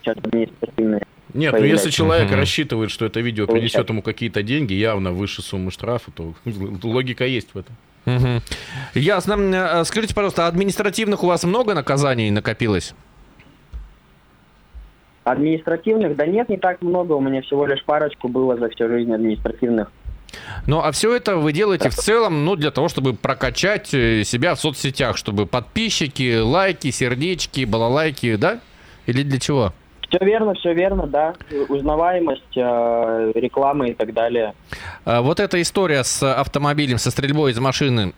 сейчас 0.00 0.16
административная. 0.18 1.02
Нет, 1.34 1.52
ну 1.52 1.64
если 1.64 1.90
человек 1.90 2.28
Мгм. 2.28 2.38
рассчитывает, 2.38 2.90
что 2.90 3.06
это 3.06 3.20
видео 3.20 3.46
принесет 3.46 3.88
ему 3.88 4.02
какие-то 4.02 4.42
деньги, 4.42 4.74
явно 4.74 5.12
выше 5.12 5.40
суммы 5.42 5.70
штрафа, 5.70 6.10
то 6.10 6.34
логика 6.82 7.24
есть 7.24 7.54
в 7.54 7.58
этом. 7.58 7.76
Мгм. 8.04 8.42
Ясно. 8.94 9.34
Э, 9.34 9.84
Скажите, 9.84 10.14
пожалуйста, 10.14 10.46
административных 10.46 11.22
у 11.22 11.26
вас 11.26 11.44
много 11.44 11.74
наказаний 11.74 12.30
накопилось? 12.30 12.94
Административных, 15.24 16.16
да 16.16 16.26
нет, 16.26 16.48
не 16.48 16.56
так 16.56 16.82
много, 16.82 17.12
у 17.12 17.20
меня 17.20 17.42
всего 17.42 17.64
лишь 17.66 17.84
парочку 17.84 18.26
было 18.28 18.56
за 18.56 18.68
всю 18.70 18.88
жизнь 18.88 19.12
административных. 19.12 19.92
Ну, 20.66 20.80
а 20.80 20.90
все 20.90 21.14
это 21.14 21.36
вы 21.36 21.52
делаете 21.52 21.90
в 21.90 21.94
целом, 21.94 22.44
ну, 22.44 22.56
для 22.56 22.70
того, 22.70 22.88
чтобы 22.88 23.14
прокачать 23.14 23.92
э, 23.94 24.24
себя 24.24 24.54
в 24.54 24.60
соцсетях, 24.60 25.16
чтобы 25.16 25.46
подписчики, 25.46 26.40
лайки, 26.40 26.90
сердечки, 26.90 27.64
балалайки, 27.64 28.34
да? 28.36 28.60
Или 29.06 29.22
для 29.22 29.38
чего? 29.38 29.72
Все 30.12 30.24
верно, 30.26 30.52
все 30.54 30.74
верно, 30.74 31.06
да. 31.06 31.34
Узнаваемость, 31.68 32.56
э, 32.56 33.32
реклама 33.34 33.88
и 33.88 33.94
так 33.94 34.12
далее. 34.12 34.54
А 35.06 35.22
Вот 35.22 35.40
эта 35.40 35.60
история 35.62 36.04
с 36.04 36.22
автомобилем, 36.22 36.98
со 36.98 37.10
стрельбой 37.10 37.52
из 37.52 37.58
машины, 37.58 38.12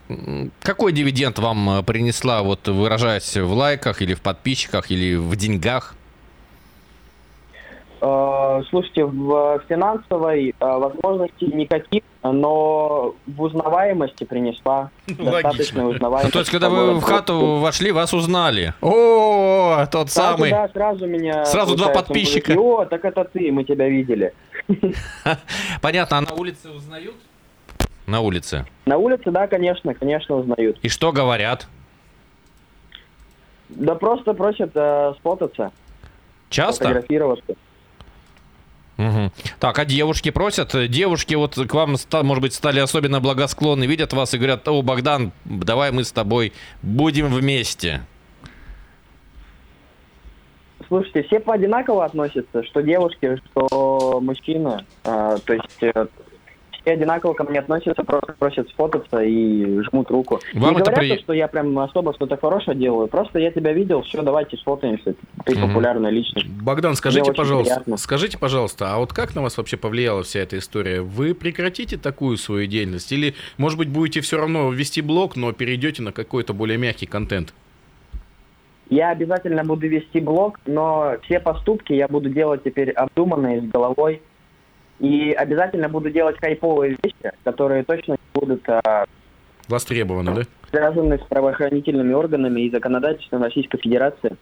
какой 0.60 0.92
дивиденд 0.92 1.38
вам 1.38 1.70
э, 1.70 1.82
принесла, 1.84 2.42
вот 2.42 2.66
выражаясь 2.66 3.36
в 3.36 3.52
лайках 3.52 4.02
или 4.02 4.14
в 4.14 4.22
подписчиках 4.22 4.90
или 4.90 5.14
в 5.14 5.36
деньгах? 5.36 5.94
Э, 8.06 8.62
Слушайте, 8.68 9.06
в 9.06 9.62
финансовой 9.66 10.50
э, 10.50 10.54
возможности 10.60 11.44
никаких, 11.44 12.02
но 12.22 13.14
в 13.26 13.42
узнаваемости 13.42 14.24
принесла 14.24 14.90
достаточно 15.06 15.84
Ну, 15.84 15.88
узнаваемость. 15.90 16.32
то 16.34 16.38
есть, 16.40 16.50
когда 16.50 16.68
вы 16.68 16.94
в 16.94 17.02
хату 17.02 17.56
вошли, 17.56 17.92
вас 17.92 18.12
узнали. 18.12 18.74
О, 18.82 19.86
тот 19.90 20.10
Сразу, 20.10 20.36
самый. 20.36 20.50
да, 20.50 20.68
сразу 20.68 21.06
меня... 21.06 21.46
Сразу 21.46 21.76
два 21.76 21.88
подписчика. 21.88 22.52
О, 22.58 22.84
так 22.84 23.04
это 23.06 23.24
ты, 23.24 23.50
мы 23.50 23.64
тебя 23.64 23.88
видели. 23.88 24.34
Понятно, 25.80 26.18
а 26.18 26.20
на 26.20 26.32
улице 26.34 26.70
узнают? 26.70 27.14
На 28.06 28.20
улице. 28.20 28.66
На 28.84 28.98
улице, 28.98 29.30
да, 29.30 29.46
конечно, 29.46 29.94
конечно, 29.94 30.36
узнают. 30.36 30.78
И 30.82 30.90
что 30.90 31.10
говорят? 31.10 31.66
Да 33.70 33.94
просто 33.94 34.34
просят 34.34 34.72
э, 34.74 35.14
сфотаться, 35.18 35.72
Часто? 36.50 36.84
фотографироваться. 36.84 37.54
Мгм. 38.96 39.32
Так, 39.58 39.78
а 39.78 39.84
девушки 39.84 40.30
просят? 40.30 40.74
Девушки 40.88 41.34
вот 41.34 41.54
к 41.54 41.74
вам, 41.74 41.96
может 42.22 42.42
быть, 42.42 42.54
стали 42.54 42.78
особенно 42.80 43.20
благосклонны, 43.20 43.84
видят 43.84 44.12
вас 44.12 44.34
и 44.34 44.38
говорят, 44.38 44.66
о, 44.68 44.82
Богдан, 44.82 45.32
давай 45.44 45.90
мы 45.90 46.04
с 46.04 46.12
тобой 46.12 46.52
будем 46.82 47.32
вместе. 47.32 48.02
Слушайте, 50.86 51.22
все 51.24 51.40
по 51.40 51.54
одинаково 51.54 52.04
относятся, 52.04 52.62
что 52.62 52.82
девушки, 52.82 53.40
что 53.46 54.20
мужчины. 54.20 54.84
А, 55.04 55.38
то 55.38 55.54
есть 55.54 55.82
э, 55.82 56.06
все 56.84 56.92
одинаково 56.92 57.32
ко 57.32 57.44
мне 57.44 57.58
относятся, 57.60 58.04
просто 58.04 58.34
просят 58.38 58.68
сфотаться 58.68 59.22
и 59.22 59.80
жмут 59.84 60.10
руку. 60.10 60.40
Вам 60.52 60.74
не 60.74 60.80
это 60.80 60.90
говорят, 60.90 60.98
при- 61.00 61.16
то, 61.16 61.22
что 61.22 61.32
я 61.32 61.48
прям 61.48 61.78
особо 61.78 62.12
что-то 62.14 62.36
хорошее 62.36 62.76
делаю, 62.76 63.08
просто 63.08 63.38
я 63.38 63.50
тебя 63.50 63.72
видел, 63.72 64.02
все, 64.02 64.20
давайте 64.22 64.58
сфотаемся, 64.58 65.14
ты 65.46 65.56
Мгм. 65.56 65.68
популярная 65.68 66.10
личность. 66.10 66.46
Богдан, 66.46 66.94
скажите, 66.94 67.30
очень 67.30 67.34
пожалуйста, 67.34 67.74
приятно. 67.74 67.96
скажите, 67.96 68.38
пожалуйста, 68.38 68.92
а 68.94 68.98
вот 68.98 69.12
как 69.14 69.34
на 69.34 69.40
вас 69.42 69.56
вообще 69.56 69.78
повлияла 69.78 70.22
вся 70.22 70.40
эта 70.40 70.58
история? 70.58 71.00
Вы 71.00 71.34
прекратите 71.34 71.96
такую 71.96 72.36
свою 72.36 72.66
деятельность 72.66 73.10
или, 73.12 73.34
может 73.56 73.78
быть, 73.78 73.88
будете 73.88 74.20
все 74.20 74.36
равно 74.36 74.70
вести 74.70 75.00
блог, 75.00 75.36
но 75.36 75.52
перейдете 75.52 76.02
на 76.02 76.12
какой-то 76.12 76.52
более 76.52 76.76
мягкий 76.76 77.06
контент? 77.06 77.54
Я 78.90 79.10
обязательно 79.10 79.64
буду 79.64 79.88
вести 79.88 80.20
блог, 80.20 80.60
но 80.66 81.14
все 81.22 81.40
поступки 81.40 81.94
я 81.94 82.06
буду 82.06 82.28
делать 82.28 82.62
теперь 82.62 82.90
обдуманные, 82.90 83.62
с 83.62 83.64
головой. 83.64 84.20
И 85.04 85.32
обязательно 85.32 85.90
буду 85.90 86.08
делать 86.10 86.36
хайповые 86.40 86.96
вещи, 87.02 87.32
которые 87.44 87.84
точно 87.84 88.16
будут 88.32 88.66
а, 88.70 89.04
Востребовано, 89.68 90.34
да? 90.34 90.42
связаны 90.70 91.18
с 91.18 91.22
правоохранительными 91.28 92.14
органами 92.14 92.62
и 92.62 92.70
законодательством 92.70 93.42
Российской 93.42 93.78
Федерации. 93.78 94.36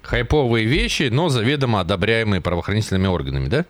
Хайповые 0.00 0.64
вещи, 0.64 1.10
но 1.12 1.28
заведомо 1.28 1.80
одобряемые 1.80 2.40
правоохранительными 2.40 3.08
органами, 3.08 3.48
да? 3.48 3.66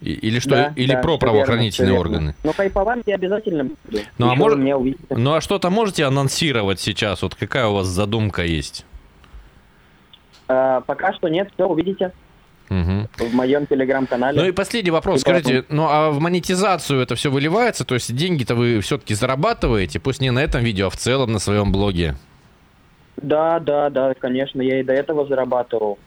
Или 0.00 0.38
что? 0.38 0.50
Да, 0.50 0.72
или 0.76 0.92
да, 0.92 1.00
про 1.00 1.18
правоохранительные 1.18 1.92
верно, 1.92 2.00
органы? 2.00 2.34
Но 2.44 2.52
хайповать 2.52 3.02
я 3.06 3.16
обязательно 3.16 3.64
буду. 3.64 3.98
Ну, 4.16 4.30
а 4.30 4.76
увидите. 4.76 5.02
Ну 5.10 5.34
а 5.34 5.40
что-то 5.40 5.70
можете 5.70 6.04
анонсировать 6.04 6.78
сейчас? 6.78 7.22
Вот 7.22 7.34
какая 7.34 7.66
у 7.66 7.74
вас 7.74 7.88
задумка 7.88 8.44
есть? 8.44 8.86
А, 10.46 10.80
пока 10.82 11.12
что 11.14 11.28
нет, 11.28 11.50
все 11.52 11.66
увидите 11.66 12.12
Мгм. 12.70 13.08
в 13.18 13.34
моем 13.34 13.66
телеграм-канале. 13.66 14.40
Ну 14.40 14.48
и 14.48 14.52
последний 14.52 14.92
вопрос. 14.92 15.16
И 15.16 15.20
Скажите, 15.20 15.64
ну 15.68 15.86
а 15.88 16.10
в 16.10 16.20
монетизацию 16.20 17.00
это 17.00 17.16
все 17.16 17.30
выливается? 17.30 17.84
То 17.84 17.94
есть 17.94 18.14
деньги-то 18.14 18.54
вы 18.54 18.80
все-таки 18.80 19.14
зарабатываете, 19.14 19.98
пусть 19.98 20.20
не 20.20 20.30
на 20.30 20.38
этом 20.38 20.62
видео, 20.62 20.86
а 20.86 20.90
в 20.90 20.96
целом 20.96 21.32
на 21.32 21.40
своем 21.40 21.72
блоге? 21.72 22.14
Да, 23.16 23.58
да, 23.58 23.90
да, 23.90 24.14
конечно, 24.14 24.62
я 24.62 24.80
и 24.80 24.82
до 24.84 24.92
этого 24.92 25.26
зарабатывал. 25.26 25.98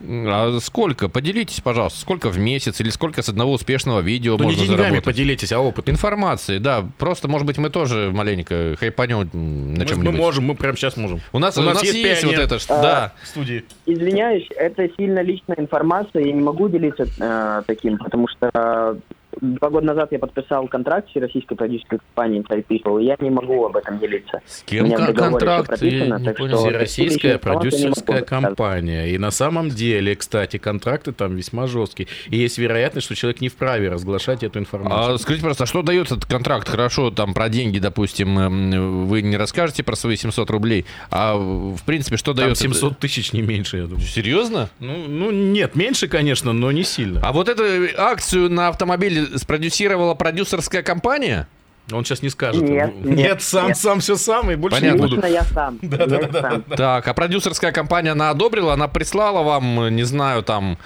А 0.00 0.58
сколько? 0.60 1.08
Поделитесь, 1.08 1.60
пожалуйста. 1.60 2.00
Сколько 2.00 2.28
в 2.28 2.38
месяц 2.38 2.80
или 2.80 2.90
сколько 2.90 3.22
с 3.22 3.28
одного 3.28 3.52
успешного 3.52 4.00
видео 4.00 4.32
Ну, 4.36 4.44
не 4.44 4.50
можно 4.50 4.62
деньгами 4.62 4.76
заработать? 4.78 5.04
поделитесь, 5.04 5.52
а 5.52 5.60
опытом. 5.60 5.94
Информацией, 5.94 6.58
да. 6.58 6.84
Просто, 6.98 7.28
может 7.28 7.46
быть, 7.46 7.58
мы 7.58 7.70
тоже 7.70 8.10
маленько 8.12 8.76
хайпанем 8.78 9.28
на 9.32 9.80
Мы, 9.80 9.86
чем-нибудь. 9.86 10.12
мы 10.12 10.18
можем, 10.18 10.44
мы 10.44 10.54
прямо 10.54 10.76
сейчас 10.76 10.96
можем. 10.96 11.20
У 11.32 11.38
нас, 11.38 11.56
у 11.56 11.62
нас, 11.62 11.82
есть, 11.82 11.94
вот 12.24 12.32
пионер 12.32 12.40
это, 12.40 12.58
что, 12.58 12.78
А, 12.78 12.82
да. 12.82 13.12
в 13.22 13.26
студии. 13.28 13.64
Извиняюсь, 13.86 14.46
это 14.56 14.88
сильно 14.96 15.20
личная 15.22 15.56
информация, 15.58 16.24
я 16.24 16.32
не 16.32 16.42
могу 16.42 16.68
делиться 16.68 17.06
э, 17.18 17.62
таким, 17.66 17.98
потому 17.98 18.28
что 18.28 18.50
э, 18.52 18.96
два 19.40 19.70
года 19.70 19.86
назад 19.86 20.12
я 20.12 20.18
подписал 20.18 20.68
контракт 20.68 21.08
с 21.12 21.16
российской 21.16 21.54
продюсерской 21.56 21.98
компанией 21.98 22.42
People, 22.42 23.02
и 23.02 23.06
я 23.06 23.16
не 23.20 23.30
могу 23.30 23.66
об 23.66 23.76
этом 23.76 23.98
делиться. 23.98 24.40
С 24.46 24.62
У 24.62 24.66
кем 24.66 24.90
контракт? 25.14 25.82
Я 25.82 26.18
не 26.18 26.24
так 26.24 26.36
понял. 26.36 26.58
что- 26.58 26.66
Всероссийская 26.68 27.34
личную 27.34 27.34
информацию 27.34 27.72
я 27.72 27.78
не 27.78 27.88
могу 27.88 28.00
продюсерская 28.00 28.22
компания. 28.22 29.06
И 29.14 29.18
на 29.18 29.30
самом 29.30 29.68
деле, 29.68 30.16
кстати, 30.16 30.56
контракты 30.58 31.12
там 31.12 31.36
весьма 31.36 31.66
жесткие. 31.66 32.08
И 32.30 32.36
есть 32.36 32.58
вероятность, 32.58 33.06
что 33.06 33.14
человек 33.14 33.40
не 33.40 33.48
вправе 33.48 33.88
разглашать 33.90 34.42
эту 34.42 34.58
информацию. 34.58 35.14
А 35.14 35.18
скажите, 35.18 35.44
просто, 35.44 35.64
а 35.64 35.66
что 35.66 35.82
дает 35.82 36.06
этот 36.06 36.26
контракт? 36.26 36.68
Хорошо, 36.68 37.10
там 37.10 37.34
про 37.34 37.48
деньги, 37.48 37.78
допустим, 37.78 38.38
эм, 38.38 39.06
вы 39.06 39.22
не 39.22 39.36
расскажете 39.36 39.82
про 39.82 39.96
свои 39.96 40.16
700 40.16 40.50
рублей, 40.50 40.86
а 41.10 41.36
в 41.36 41.82
принципе, 41.84 42.16
что 42.16 42.32
Там 42.32 42.44
дает... 42.44 42.58
700 42.58 42.98
тысяч, 42.98 43.32
не 43.32 43.42
меньше, 43.42 43.78
я 43.78 43.84
думаю. 43.84 44.00
Серьезно? 44.06 44.70
Ну, 44.80 45.04
ну, 45.08 45.30
нет, 45.30 45.74
меньше, 45.76 46.08
конечно, 46.08 46.52
но 46.52 46.72
не 46.72 46.84
сильно. 46.84 47.20
А 47.22 47.32
вот 47.32 47.48
эту 47.48 47.64
акцию 47.98 48.50
на 48.50 48.68
автомобиле 48.68 49.25
спродюсировала 49.36 50.14
продюсерская 50.14 50.82
компания? 50.82 51.48
Он 51.92 52.04
сейчас 52.04 52.22
не 52.22 52.30
скажет. 52.30 52.62
Нет, 52.62 52.94
нет, 52.96 53.04
нет, 53.04 53.42
сам, 53.42 53.68
нет. 53.68 53.76
сам, 53.76 54.00
все 54.00 54.16
сам, 54.16 54.50
и 54.50 54.56
больше 54.56 54.80
Понятно. 54.80 54.96
не 54.96 55.02
буду. 55.02 55.16
Лично 55.16 55.26
я 55.28 55.44
сам. 55.44 55.78
я 55.82 56.32
сам. 56.32 56.62
Так, 56.62 57.06
а 57.06 57.14
продюсерская 57.14 57.70
компания, 57.70 58.10
она 58.10 58.30
одобрила, 58.30 58.72
она 58.72 58.88
прислала 58.88 59.42
вам, 59.44 59.94
не 59.94 60.02
знаю, 60.02 60.42
там, 60.42 60.78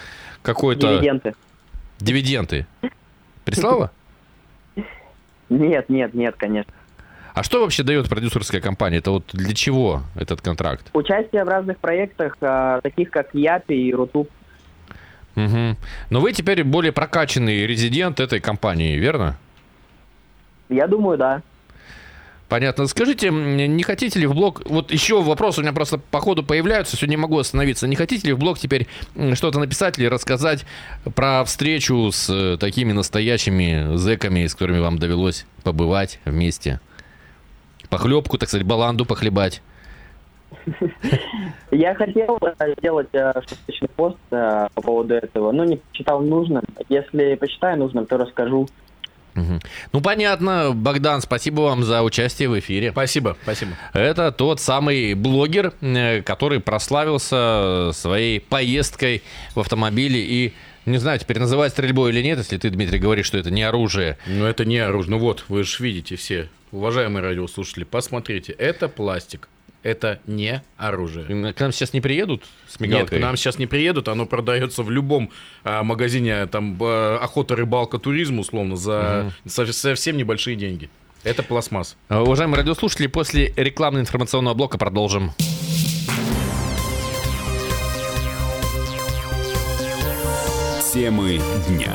какой-то... 0.43 0.99
Дивиденды. 0.99 1.35
Дивиденды. 2.01 2.67
Прислала? 3.45 3.91
Нет, 5.49 5.89
нет, 5.89 6.15
нет, 6.15 6.35
конечно. 6.37 6.73
А 7.35 7.43
что 7.43 7.61
вообще 7.61 7.83
дает 7.83 8.09
продюсерская 8.09 8.61
компания? 8.61 8.99
Это 8.99 9.13
вот 9.13 9.31
для 9.33 9.55
чего 9.55 10.03
этот 10.15 10.41
контракт? 10.41 10.91
Участие 10.93 11.45
в 11.45 11.49
разных 11.49 11.79
проектах, 11.79 12.37
а, 12.41 12.81
таких 12.83 13.11
как 13.11 13.35
Япи 13.35 13.75
и 13.75 13.95
Рутуб. 13.95 14.29
Мгм. 15.35 15.77
Но 16.11 16.21
вы 16.21 16.33
теперь 16.33 16.65
более 16.65 16.93
прокачанный 16.93 17.67
резидент 17.67 18.21
этой 18.21 18.41
компании, 18.41 18.97
верно? 18.97 19.37
Я 20.69 20.87
думаю, 20.87 21.19
да. 21.19 21.43
Понятно. 22.51 22.89
Скажите, 22.89 23.31
не 23.31 23.83
хотите 23.85 24.19
ли 24.19 24.27
в 24.27 24.35
блог... 24.35 24.63
Вот 24.69 24.91
еще 24.91 25.23
вопрос 25.23 25.59
у 25.59 25.63
меня 25.63 25.73
просто 25.73 25.99
по 25.99 26.19
ходу 26.21 26.43
появляются, 26.43 26.97
сегодня 26.97 27.13
не 27.13 27.17
могу 27.23 27.39
остановиться. 27.39 27.87
Не 27.87 27.95
хотите 27.95 28.27
ли 28.27 28.33
в 28.33 28.39
блог 28.39 28.59
теперь 28.59 28.89
что-то 29.35 29.61
написать 29.61 30.01
или 30.01 30.07
рассказать 30.07 30.67
про 31.15 31.45
встречу 31.45 32.11
с 32.11 32.29
э, 32.29 32.57
такими 32.59 32.91
настоящими 32.93 33.97
зэками, 33.97 34.49
с 34.49 34.55
которыми 34.55 34.81
вам 34.81 34.99
довелось 34.99 35.47
побывать 35.63 36.19
вместе? 36.25 36.81
Похлебку, 37.89 38.37
так 38.37 38.49
сказать, 38.49 38.67
баланду 38.67 39.05
похлебать. 39.07 39.63
Я 41.71 41.95
хотел 41.95 42.39
э, 42.41 42.75
сделать 42.79 43.09
э, 43.13 43.33
шуточный 43.49 43.89
пост 43.89 44.17
э, 44.31 44.69
по 44.75 44.83
поводу 44.83 45.15
этого, 45.15 45.53
но 45.53 45.65
не 45.65 45.77
посчитал 45.77 46.21
нужным. 46.21 46.65
Если 46.89 47.35
посчитаю 47.35 47.79
нужным, 47.79 48.07
то 48.07 48.17
расскажу. 48.17 48.69
Ну, 49.93 50.01
понятно, 50.03 50.73
Богдан, 50.75 51.23
спасибо 51.23 51.63
вам 51.63 51.85
за 51.85 52.03
участие 52.03 52.49
в 52.49 52.59
эфире. 52.59 52.91
Спасибо, 52.91 53.37
спасибо. 53.43 53.73
Это 53.95 54.33
тот 54.33 54.61
самый 54.61 55.15
блогер, 55.15 55.73
который 56.25 56.61
прославился 56.61 57.91
своей 57.95 58.41
поездкой 58.41 59.23
в 59.55 59.61
автомобиле 59.61 60.21
и, 60.21 60.53
не 60.85 60.99
знаю, 60.99 61.21
теперь 61.21 61.39
называть 61.39 61.73
стрельбой 61.73 62.11
или 62.11 62.23
нет, 62.23 62.39
если 62.39 62.59
ты, 62.59 62.71
Дмитрий, 62.71 62.99
говоришь, 62.99 63.27
что 63.27 63.39
это 63.39 63.51
не 63.51 63.63
оружие. 63.63 64.19
Но 64.27 64.47
это 64.47 64.65
не 64.65 64.79
оружие. 64.79 65.13
Ну 65.13 65.19
вот, 65.19 65.45
вы 65.49 65.63
же 65.63 65.83
видите 65.83 66.17
все, 66.17 66.49
уважаемые 66.73 67.23
радиослушатели, 67.23 67.85
посмотрите, 67.85 68.53
это 68.53 68.89
пластик. 68.89 69.49
Это 69.83 70.21
не 70.27 70.63
оружие. 70.77 71.53
К 71.55 71.61
нам 71.61 71.73
сейчас 71.73 71.93
не 71.95 72.01
приедут 72.03 72.45
с 72.69 72.79
Нет, 72.81 72.91
мигалкой? 72.91 73.19
к 73.19 73.23
нам 73.23 73.37
сейчас 73.37 73.59
не 73.59 73.67
приедут, 73.67 74.09
оно 74.09 74.27
продается 74.27 74.83
в 74.83 74.91
любом 74.91 75.31
а, 75.65 75.83
магазине, 75.83 76.47
там, 76.47 76.77
а, 76.83 77.19
охота, 77.23 77.57
рыбалка, 77.57 77.99
туризм, 77.99 78.39
условно, 78.41 78.77
за 78.77 79.33
со- 79.47 79.73
совсем 79.73 80.17
небольшие 80.19 80.57
деньги. 80.57 80.91
Это 81.25 81.43
пластмасс. 81.43 81.97
А, 82.09 82.23
Уважаемые 82.23 82.59
радиослушатели, 82.59 83.07
после 83.07 83.53
рекламно-информационного 83.57 84.55
блока 84.55 84.77
продолжим. 84.77 85.33
Темы 90.93 91.41
дня. 91.69 91.95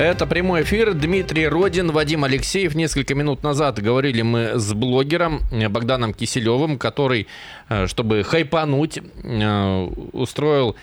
Это 0.00 0.26
прямой 0.26 0.62
эфир. 0.62 0.94
Дмитрий 0.94 1.46
Родин, 1.46 1.92
Вадим 1.92 2.24
Алексеев. 2.24 2.74
Несколько 2.74 3.14
минут 3.14 3.42
назад 3.42 3.82
говорили 3.82 4.22
мы 4.22 4.58
с 4.58 4.72
блогером 4.72 5.42
Богданом 5.68 6.14
Киселевым, 6.14 6.78
который, 6.78 7.26
э, 7.68 7.86
чтобы 7.86 8.22
хайпануть, 8.22 8.96
э, 8.96 9.88
устроил, 10.12 10.74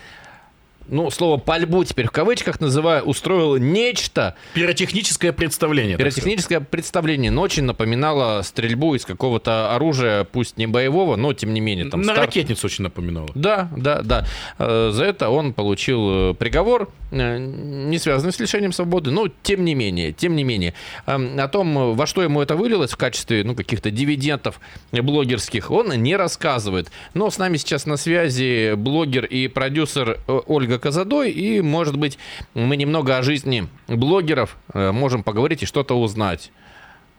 ну, 0.88 1.10
слово 1.10 1.36
пальбу 1.38 1.84
теперь 1.84 2.06
в 2.06 2.10
кавычках 2.10 2.60
называю, 2.60 3.04
устроил 3.04 3.56
нечто, 3.56 4.34
Пиротехническое 4.54 5.32
представление. 5.32 5.96
Пиротехническое 5.96 6.60
представление, 6.60 7.30
но 7.30 7.42
очень 7.42 7.64
напоминало 7.64 8.42
стрельбу 8.42 8.94
из 8.94 9.04
какого-то 9.04 9.74
оружия, 9.74 10.24
пусть 10.24 10.56
не 10.58 10.66
боевого, 10.66 11.16
но 11.16 11.32
тем 11.32 11.52
не 11.54 11.60
менее. 11.60 11.86
Там 11.90 12.00
На 12.00 12.12
старт- 12.14 12.26
ракетницу 12.26 12.66
очень 12.66 12.84
напоминало. 12.84 13.28
Да, 13.34 13.70
да, 13.76 14.02
да. 14.02 14.26
Э, 14.58 14.90
За 14.92 15.04
это 15.04 15.28
он 15.30 15.52
получил 15.52 16.30
э, 16.30 16.34
приговор, 16.34 16.90
э, 17.10 17.38
не 17.38 17.98
связанный 17.98 18.32
с 18.32 18.40
лишением 18.40 18.72
свободы, 18.72 19.10
но 19.10 19.28
тем 19.42 19.64
не 19.64 19.74
менее, 19.74 20.12
тем 20.12 20.36
не 20.36 20.44
менее. 20.44 20.74
Эм, 21.06 21.38
О 21.38 21.48
том, 21.48 21.94
во 21.94 22.06
что 22.06 22.22
ему 22.22 22.40
это 22.42 22.56
вылилось 22.56 22.92
в 22.92 22.96
качестве 22.96 23.44
ну, 23.44 23.54
каких-то 23.54 23.90
дивидендов 23.90 24.60
блогерских, 24.92 25.70
он 25.70 25.90
не 26.02 26.16
рассказывает. 26.16 26.90
Но 27.14 27.30
с 27.30 27.38
нами 27.38 27.56
сейчас 27.56 27.86
на 27.86 27.96
связи 27.96 28.74
блогер 28.74 29.24
и 29.24 29.48
продюсер 29.48 30.18
э, 30.26 30.40
Казадой, 30.78 31.30
и, 31.30 31.60
может 31.60 31.96
быть, 31.96 32.18
мы 32.54 32.76
немного 32.76 33.16
о 33.16 33.22
жизни 33.22 33.68
блогеров 33.86 34.56
э, 34.74 34.92
можем 34.92 35.22
поговорить 35.22 35.62
и 35.62 35.66
что-то 35.66 35.98
узнать. 36.00 36.50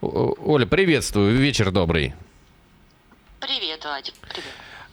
Оля, 0.00 0.66
приветствую, 0.66 1.36
вечер 1.36 1.70
добрый. 1.70 2.14
Привет, 3.40 3.84
Вадик. 3.84 4.14
Привет. 4.22 4.44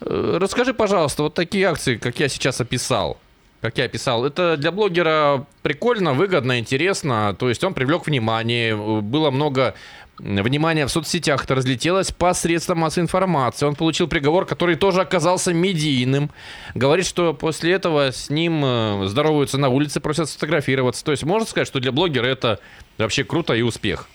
Э, 0.02 0.38
Расскажи, 0.40 0.74
пожалуйста, 0.74 1.24
вот 1.24 1.34
такие 1.34 1.66
акции, 1.68 1.98
как 1.98 2.20
я 2.20 2.28
сейчас 2.28 2.62
описал. 2.62 3.18
Как 3.62 3.78
я 3.80 3.86
описал, 3.86 4.24
это 4.24 4.56
для 4.56 4.72
блогера 4.72 5.46
прикольно, 5.64 6.14
выгодно, 6.14 6.60
интересно. 6.60 7.36
То 7.38 7.50
есть 7.50 7.64
он 7.64 7.74
привлек 7.74 8.06
внимание, 8.06 8.74
э, 8.74 9.02
было 9.02 9.32
много 9.32 9.76
внимание 10.20 10.86
в 10.86 10.90
соцсетях 10.90 11.44
это 11.44 11.56
разлетелось 11.56 12.12
по 12.12 12.34
средствам 12.34 12.80
массовой 12.80 13.04
информации. 13.04 13.66
Он 13.66 13.76
получил 13.76 14.08
приговор, 14.08 14.46
который 14.46 14.76
тоже 14.76 15.02
оказался 15.02 15.54
медийным. 15.54 16.32
Говорит, 16.74 17.06
что 17.06 17.34
после 17.34 17.74
этого 17.74 18.12
с 18.12 18.30
ним 18.30 18.64
э, 18.64 19.08
здороваются 19.08 19.58
на 19.58 19.70
улице, 19.70 20.00
просят 20.00 20.30
сфотографироваться. 20.30 21.04
То 21.04 21.12
есть 21.12 21.24
можно 21.24 21.48
сказать, 21.48 21.68
что 21.68 21.80
для 21.80 21.92
блогера 21.92 22.26
это 22.26 22.60
вообще 22.98 23.24
круто 23.24 23.54
и 23.54 23.62
успех. 23.62 24.08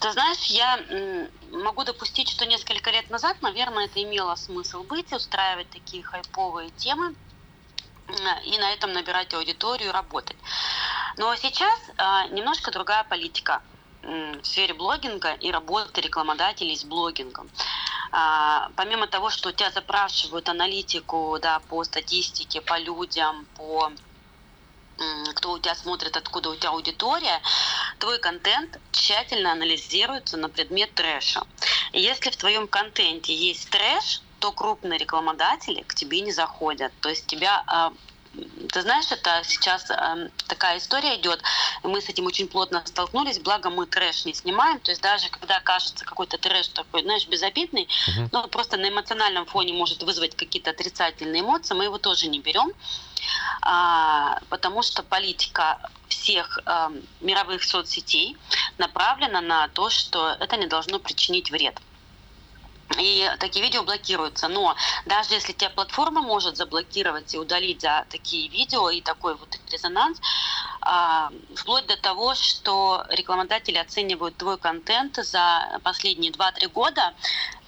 Ты 0.00 0.12
знаешь, 0.12 0.44
я 0.50 0.78
могу 1.50 1.84
допустить, 1.84 2.28
что 2.28 2.44
несколько 2.44 2.90
лет 2.90 3.08
назад, 3.08 3.38
наверное, 3.40 3.86
это 3.86 4.02
имело 4.02 4.34
смысл 4.34 4.82
быть, 4.82 5.10
устраивать 5.12 5.70
такие 5.70 6.02
хайповые 6.02 6.70
темы 6.76 7.14
и 8.44 8.58
на 8.58 8.72
этом 8.72 8.92
набирать 8.92 9.32
аудиторию, 9.32 9.90
работать. 9.92 10.36
Но 11.16 11.34
сейчас 11.36 11.80
а, 11.96 12.28
немножко 12.28 12.70
другая 12.70 13.04
политика 13.04 13.62
в 14.06 14.44
сфере 14.44 14.74
блогинга 14.74 15.32
и 15.34 15.50
работы 15.50 16.00
рекламодателей 16.00 16.76
с 16.76 16.84
блогингом. 16.84 17.50
А, 18.12 18.70
помимо 18.76 19.06
того, 19.06 19.30
что 19.30 19.48
у 19.48 19.52
тебя 19.52 19.70
запрашивают 19.70 20.48
аналитику 20.48 21.38
да, 21.42 21.60
по 21.68 21.82
статистике, 21.84 22.60
по 22.60 22.78
людям, 22.78 23.46
по 23.56 23.92
кто 25.34 25.52
у 25.52 25.58
тебя 25.58 25.74
смотрит, 25.74 26.16
откуда 26.16 26.48
у 26.48 26.56
тебя 26.56 26.70
аудитория, 26.70 27.42
твой 27.98 28.18
контент 28.18 28.80
тщательно 28.92 29.52
анализируется 29.52 30.38
на 30.38 30.48
предмет 30.48 30.94
трэша. 30.94 31.42
И 31.92 32.00
если 32.00 32.30
в 32.30 32.36
твоем 32.36 32.66
контенте 32.66 33.34
есть 33.34 33.68
трэш, 33.68 34.22
то 34.38 34.52
крупные 34.52 34.98
рекламодатели 34.98 35.82
к 35.82 35.94
тебе 35.94 36.20
не 36.20 36.32
заходят. 36.32 36.92
То 37.00 37.10
есть 37.10 37.26
тебя 37.26 37.62
а, 37.66 37.92
ты 38.72 38.82
знаешь, 38.82 39.10
это 39.10 39.42
сейчас 39.44 39.90
э, 39.90 40.28
такая 40.48 40.78
история 40.78 41.16
идет. 41.16 41.42
Мы 41.82 42.00
с 42.00 42.08
этим 42.08 42.26
очень 42.26 42.48
плотно 42.48 42.82
столкнулись, 42.84 43.38
благо 43.38 43.70
мы 43.70 43.86
трэш 43.86 44.24
не 44.24 44.34
снимаем. 44.34 44.80
То 44.80 44.90
есть 44.90 45.02
даже 45.02 45.28
когда 45.30 45.60
кажется 45.60 46.04
какой-то 46.04 46.38
трэш 46.38 46.68
такой, 46.68 47.02
знаешь, 47.02 47.26
безобидный, 47.26 47.84
uh-huh. 47.84 48.28
но 48.32 48.48
просто 48.48 48.76
на 48.76 48.88
эмоциональном 48.88 49.46
фоне 49.46 49.72
может 49.72 50.02
вызвать 50.02 50.36
какие-то 50.36 50.70
отрицательные 50.70 51.42
эмоции, 51.42 51.74
мы 51.74 51.84
его 51.84 51.98
тоже 51.98 52.28
не 52.28 52.40
берем. 52.40 52.72
А, 53.62 54.38
потому 54.48 54.82
что 54.82 55.02
политика 55.02 55.78
всех 56.08 56.60
э, 56.64 56.88
мировых 57.20 57.64
соцсетей 57.64 58.36
направлена 58.78 59.40
на 59.40 59.68
то, 59.68 59.90
что 59.90 60.36
это 60.38 60.56
не 60.56 60.66
должно 60.66 60.98
причинить 60.98 61.50
вред 61.50 61.80
и 62.98 63.30
такие 63.38 63.64
видео 63.64 63.82
блокируются. 63.82 64.48
Но 64.48 64.74
даже 65.04 65.34
если 65.34 65.52
тебя 65.52 65.70
платформа 65.70 66.22
может 66.22 66.56
заблокировать 66.56 67.34
и 67.34 67.38
удалить 67.38 67.82
за 67.82 68.06
такие 68.10 68.48
видео 68.48 68.90
и 68.90 69.00
такой 69.00 69.34
вот 69.34 69.58
резонанс, 69.70 70.20
а, 70.80 71.30
вплоть 71.54 71.86
до 71.86 71.96
того, 71.96 72.34
что 72.34 73.04
рекламодатели 73.08 73.76
оценивают 73.76 74.36
твой 74.36 74.56
контент 74.56 75.16
за 75.16 75.80
последние 75.82 76.32
2-3 76.32 76.68
года. 76.68 77.12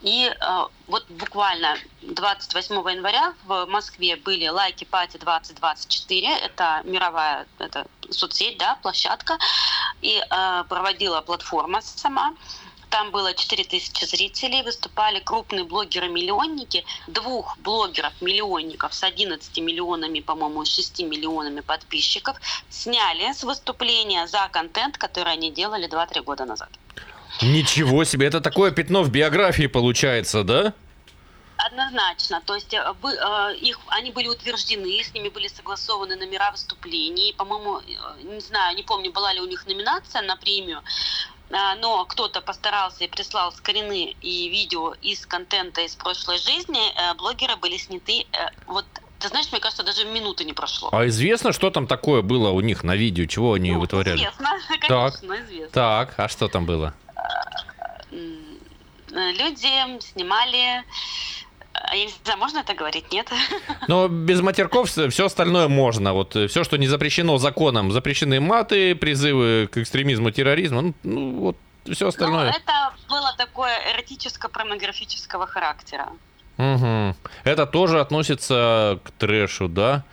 И 0.02 0.32
а, 0.40 0.68
вот 0.86 1.04
буквально 1.08 1.76
28 2.02 2.74
января 2.90 3.34
в 3.44 3.66
Москве 3.66 4.16
были 4.16 4.46
лайки 4.46 4.84
пати 4.84 5.16
2024, 5.16 6.36
это 6.38 6.82
мировая 6.84 7.46
это 7.58 7.86
соцсеть, 8.10 8.58
да, 8.58 8.76
площадка, 8.82 9.38
и 10.00 10.22
а, 10.30 10.64
проводила 10.64 11.20
платформа 11.20 11.80
сама. 11.82 12.34
Там 12.90 13.10
было 13.10 13.34
4000 13.34 14.04
зрителей, 14.06 14.62
выступали 14.62 15.20
крупные 15.20 15.64
блогеры-миллионники, 15.64 16.84
двух 17.06 17.58
блогеров-миллионников 17.58 18.94
с 18.94 19.02
11 19.02 19.58
миллионами, 19.58 20.20
по-моему, 20.20 20.64
6 20.64 21.00
миллионами 21.00 21.60
подписчиков, 21.60 22.40
сняли 22.70 23.32
с 23.32 23.44
выступления 23.44 24.26
за 24.26 24.48
контент, 24.50 24.96
который 24.96 25.32
они 25.32 25.50
делали 25.50 25.88
2-3 25.88 26.22
года 26.22 26.44
назад. 26.44 26.70
Ничего 27.42 28.04
себе, 28.04 28.26
это 28.26 28.40
такое 28.40 28.70
пятно 28.70 29.02
в 29.02 29.10
биографии 29.10 29.66
получается, 29.66 30.42
да? 30.42 30.72
Однозначно. 31.58 32.40
То 32.46 32.54
есть 32.54 32.72
э, 32.72 32.78
э, 32.78 33.54
их, 33.56 33.80
они 33.88 34.12
были 34.12 34.28
утверждены, 34.28 35.02
с 35.02 35.12
ними 35.12 35.28
были 35.28 35.48
согласованы 35.48 36.14
номера 36.14 36.52
выступлений. 36.52 37.34
По-моему, 37.36 37.80
э, 37.80 38.22
не 38.22 38.40
знаю, 38.40 38.76
не 38.76 38.84
помню, 38.84 39.12
была 39.12 39.32
ли 39.32 39.40
у 39.40 39.46
них 39.46 39.66
номинация 39.66 40.22
на 40.22 40.36
премию. 40.36 40.82
А, 41.50 41.74
но 41.76 42.04
кто-то 42.04 42.40
постарался 42.40 43.04
и 43.04 43.08
прислал 43.08 43.52
скрины 43.52 44.14
и 44.20 44.48
видео 44.48 44.94
из 45.00 45.26
контента 45.26 45.80
из 45.80 45.94
прошлой 45.94 46.38
жизни, 46.38 46.80
э, 46.94 47.14
блогеры 47.14 47.56
были 47.56 47.76
сняты 47.76 48.26
э, 48.32 48.50
вот 48.66 48.84
ты 49.18 49.28
знаешь, 49.28 49.50
мне 49.50 49.60
кажется, 49.60 49.82
даже 49.82 50.04
минуты 50.04 50.44
не 50.44 50.52
прошло. 50.52 50.90
А 50.92 51.06
известно, 51.08 51.52
что 51.52 51.70
там 51.70 51.88
такое 51.88 52.22
было 52.22 52.50
у 52.50 52.60
них 52.60 52.84
на 52.84 52.94
видео, 52.94 53.26
чего 53.26 53.54
они 53.54 53.72
ну, 53.72 53.80
вытворяли? 53.80 54.16
Известно, 54.18 54.50
конечно, 54.80 54.88
так, 54.88 55.40
известно. 55.40 55.68
Так, 55.72 56.14
а 56.18 56.28
что 56.28 56.48
там 56.48 56.66
было? 56.66 56.94
Люди 58.10 60.00
снимали 60.00 60.84
а 61.82 61.94
я 61.94 62.06
не 62.06 62.12
знаю, 62.24 62.38
можно 62.38 62.58
это 62.58 62.74
говорить, 62.74 63.12
нет? 63.12 63.30
Но 63.88 64.08
без 64.08 64.40
матерков 64.40 64.90
все 64.90 65.26
остальное 65.26 65.68
можно. 65.68 66.12
Вот 66.12 66.36
э, 66.36 66.46
все, 66.48 66.64
что 66.64 66.76
не 66.78 66.88
запрещено 66.88 67.38
законом, 67.38 67.92
запрещены 67.92 68.40
маты, 68.40 68.94
призывы 68.94 69.68
к 69.70 69.78
экстремизму, 69.78 70.30
терроризму, 70.30 70.80
ну, 70.82 70.94
ну 71.02 71.30
вот 71.40 71.56
все 71.92 72.08
остальное. 72.08 72.46
Ну, 72.46 72.50
это 72.50 72.92
было 73.08 73.34
такое 73.36 73.76
эротическо-порнографического 73.94 75.46
характера. 75.46 76.08
Угу. 76.58 77.16
Это 77.44 77.66
тоже 77.66 78.00
относится 78.00 78.98
к 79.04 79.10
трэшу, 79.12 79.68
да? 79.68 80.04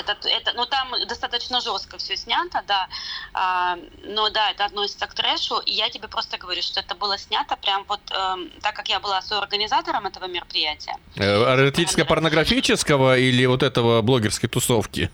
Это, 0.00 0.28
это, 0.28 0.52
ну, 0.54 0.66
там 0.66 0.92
достаточно 1.06 1.60
жестко 1.60 1.98
все 1.98 2.16
снято, 2.16 2.62
да. 2.66 2.88
А, 3.32 3.78
но 4.04 4.30
да, 4.30 4.50
это 4.50 4.64
относится 4.64 5.06
к 5.06 5.14
трэшу. 5.14 5.58
И 5.58 5.72
я 5.72 5.90
тебе 5.90 6.08
просто 6.08 6.38
говорю, 6.38 6.62
что 6.62 6.80
это 6.80 6.94
было 6.94 7.18
снято 7.18 7.56
прям 7.56 7.84
вот, 7.88 8.00
э, 8.10 8.36
так 8.62 8.74
как 8.74 8.88
я 8.88 9.00
была 9.00 9.22
соорганизатором 9.22 10.06
этого 10.06 10.26
мероприятия. 10.26 10.96
Э, 11.16 11.54
Эротическо-порнографического 11.54 13.18
или 13.18 13.46
вот 13.46 13.62
этого 13.62 14.02
блогерской 14.02 14.48
тусовки? 14.48 15.10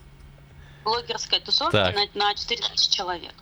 Блогерской 0.85 1.41
тусовки 1.41 1.77
на, 1.77 2.07
на 2.15 2.35
4000 2.35 2.91
человек. 2.91 3.35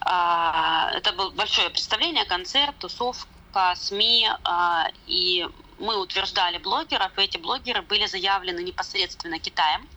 А, 0.00 0.90
это 0.92 1.12
было 1.12 1.30
большое 1.30 1.70
представление, 1.70 2.24
концерт, 2.24 2.74
тусовка, 2.78 3.74
СМИ. 3.76 4.28
А, 4.44 4.88
и 5.06 5.46
мы 5.78 6.00
утверждали 6.00 6.58
блогеров, 6.58 7.16
и 7.18 7.22
эти 7.22 7.38
блогеры 7.38 7.82
были 7.82 8.06
заявлены 8.06 8.60
непосредственно 8.60 9.38
Китаем. 9.38 9.88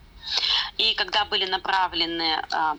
И 0.78 0.94
когда 0.94 1.26
были 1.26 1.46
направлены 1.46 2.42
а, 2.52 2.78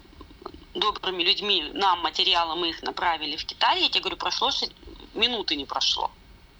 добрыми 0.74 1.22
людьми 1.22 1.70
нам 1.74 2.00
материалы, 2.00 2.56
мы 2.56 2.70
их 2.70 2.82
направили 2.82 3.36
в 3.36 3.44
Китай, 3.44 3.82
я 3.82 3.88
тебе 3.88 4.00
говорю, 4.00 4.16
прошло 4.16 4.50
минуты 5.14 5.56
не 5.56 5.64
прошло. 5.64 6.10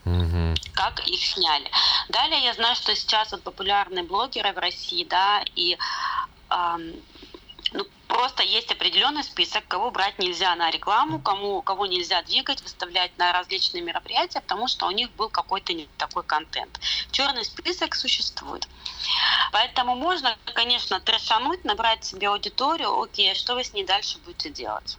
Угу. 0.05 0.55
Как 0.75 1.07
их 1.07 1.25
сняли. 1.25 1.71
Далее 2.09 2.43
я 2.45 2.55
знаю, 2.55 2.75
что 2.77 2.95
сейчас 2.95 3.33
вот 3.33 3.43
популярные 3.43 4.05
блогеры 4.05 4.53
в 4.53 4.59
России, 4.59 5.05
да, 5.05 5.45
и 5.55 5.77
просто 8.19 8.43
есть 8.43 8.73
определенный 8.73 9.23
список, 9.23 9.69
кого 9.69 9.93
брать 9.93 10.19
нельзя 10.19 10.53
на 10.57 10.73
рекламу, 10.73 11.21
кому, 11.21 11.63
кого 11.63 11.87
нельзя 11.87 12.21
двигать, 12.23 12.61
выставлять 12.63 13.17
на 13.17 13.33
различные 13.33 13.81
мероприятия, 13.81 14.41
потому 14.41 14.67
что 14.67 14.89
у 14.89 14.91
них 14.91 15.13
был 15.13 15.29
какой-то 15.29 15.73
не 15.73 15.89
такой 15.99 16.25
контент. 16.25 16.81
Черный 17.13 17.45
список 17.45 17.95
существует. 17.95 18.67
Поэтому 19.53 19.95
можно, 19.95 20.37
конечно, 20.53 20.99
трешануть, 20.99 21.65
набрать 21.65 22.05
себе 22.05 22.29
аудиторию, 22.29 23.01
окей, 23.01 23.31
а 23.31 23.37
что 23.37 23.55
вы 23.55 23.63
с 23.63 23.73
ней 23.73 23.85
дальше 23.85 24.19
будете 24.19 24.51
делать? 24.51 24.99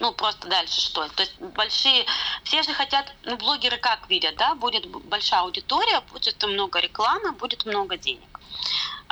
ну, 0.00 0.12
просто 0.12 0.46
дальше 0.46 0.80
что? 0.80 1.08
То 1.08 1.24
есть 1.24 1.40
большие, 1.40 2.06
все 2.44 2.62
же 2.62 2.72
хотят, 2.72 3.12
ну, 3.24 3.36
блогеры 3.36 3.78
как 3.78 4.08
видят, 4.08 4.36
да, 4.36 4.54
будет 4.54 4.86
большая 4.86 5.40
аудитория, 5.40 6.00
будет 6.12 6.40
много 6.44 6.78
рекламы, 6.78 7.32
будет 7.32 7.66
много 7.66 7.96
денег. 7.96 8.38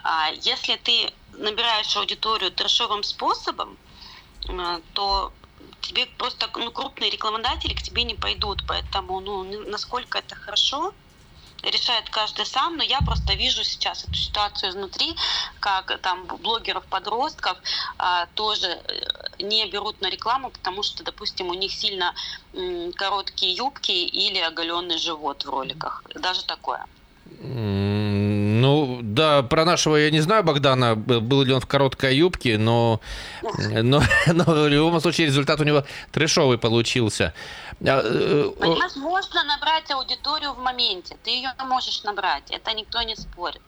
А 0.03 0.31
если 0.31 0.77
ты 0.77 1.13
набираешь 1.33 1.97
аудиторию 1.97 2.51
трешовым 2.51 3.03
способом, 3.03 3.77
э, 4.49 4.81
то 4.93 5.33
тебе 5.81 6.07
просто 6.19 6.49
ну, 6.57 6.71
крупные 6.71 7.11
рекламодатели 7.11 7.75
к 7.75 7.83
тебе 7.83 8.05
не 8.05 8.15
пойдут. 8.15 8.65
Поэтому 8.67 9.21
ну, 9.21 9.45
насколько 9.69 10.19
это 10.19 10.35
хорошо, 10.35 10.93
решает 11.63 12.09
каждый 12.11 12.47
сам, 12.47 12.77
но 12.77 12.83
я 12.83 13.01
просто 13.01 13.35
вижу 13.35 13.65
сейчас 13.65 14.05
эту 14.05 14.15
ситуацию 14.15 14.71
изнутри, 14.71 15.17
как 15.61 16.01
там 16.01 16.27
блогеров-подростков 16.27 17.59
а, 17.99 18.27
тоже 18.35 18.67
э, 18.67 19.43
не 19.43 19.67
берут 19.67 20.01
на 20.01 20.09
рекламу, 20.11 20.51
потому 20.51 20.83
что, 20.83 21.03
допустим, 21.03 21.49
у 21.49 21.55
них 21.55 21.73
сильно 21.73 22.15
короткие 22.97 23.55
юбки 23.55 23.93
или 23.93 24.39
оголенный 24.39 24.99
живот 24.99 25.45
в 25.45 25.51
роликах. 25.51 26.03
Даже 26.15 26.45
такое. 26.45 26.87
Ну, 28.61 29.01
да, 29.03 29.43
про 29.43 29.65
нашего 29.65 29.97
я 29.97 30.11
не 30.11 30.21
знаю 30.21 30.43
Богдана, 30.43 30.97
был 30.97 31.43
ли 31.43 31.53
он 31.53 31.61
в 31.61 31.67
короткой 31.67 32.17
юбке, 32.17 32.57
но, 32.57 33.01
но, 33.43 34.03
но 34.27 34.45
в 34.45 34.69
любом 34.69 35.01
случае 35.01 35.27
результат 35.27 35.61
у 35.61 35.65
него 35.65 35.85
трешовый 36.11 36.57
получился. 36.59 37.35
А, 37.81 38.01
э, 38.03 38.51
Понимаешь, 38.59 38.97
можно 38.97 39.45
набрать 39.45 39.91
аудиторию 39.91 40.55
в 40.55 40.59
моменте, 40.59 41.17
ты 41.23 41.31
ее 41.31 41.53
можешь 41.67 42.03
набрать, 42.05 42.51
это 42.51 42.73
никто 42.73 43.03
не 43.03 43.15
спорит. 43.15 43.61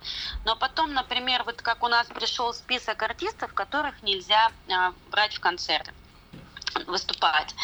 Но 0.47 0.57
потом, 0.57 0.95
например, 0.95 1.43
вот 1.45 1.61
как 1.61 1.83
у 1.85 1.89
нас 1.89 2.07
пришел 2.07 2.55
список 2.55 3.03
артистов, 3.03 3.53
которых 3.53 4.03
нельзя 4.03 4.51
а, 4.71 4.93
брать 5.11 5.35
в 5.35 5.41
концерты. 5.41 5.93
Выступать. 6.87 7.55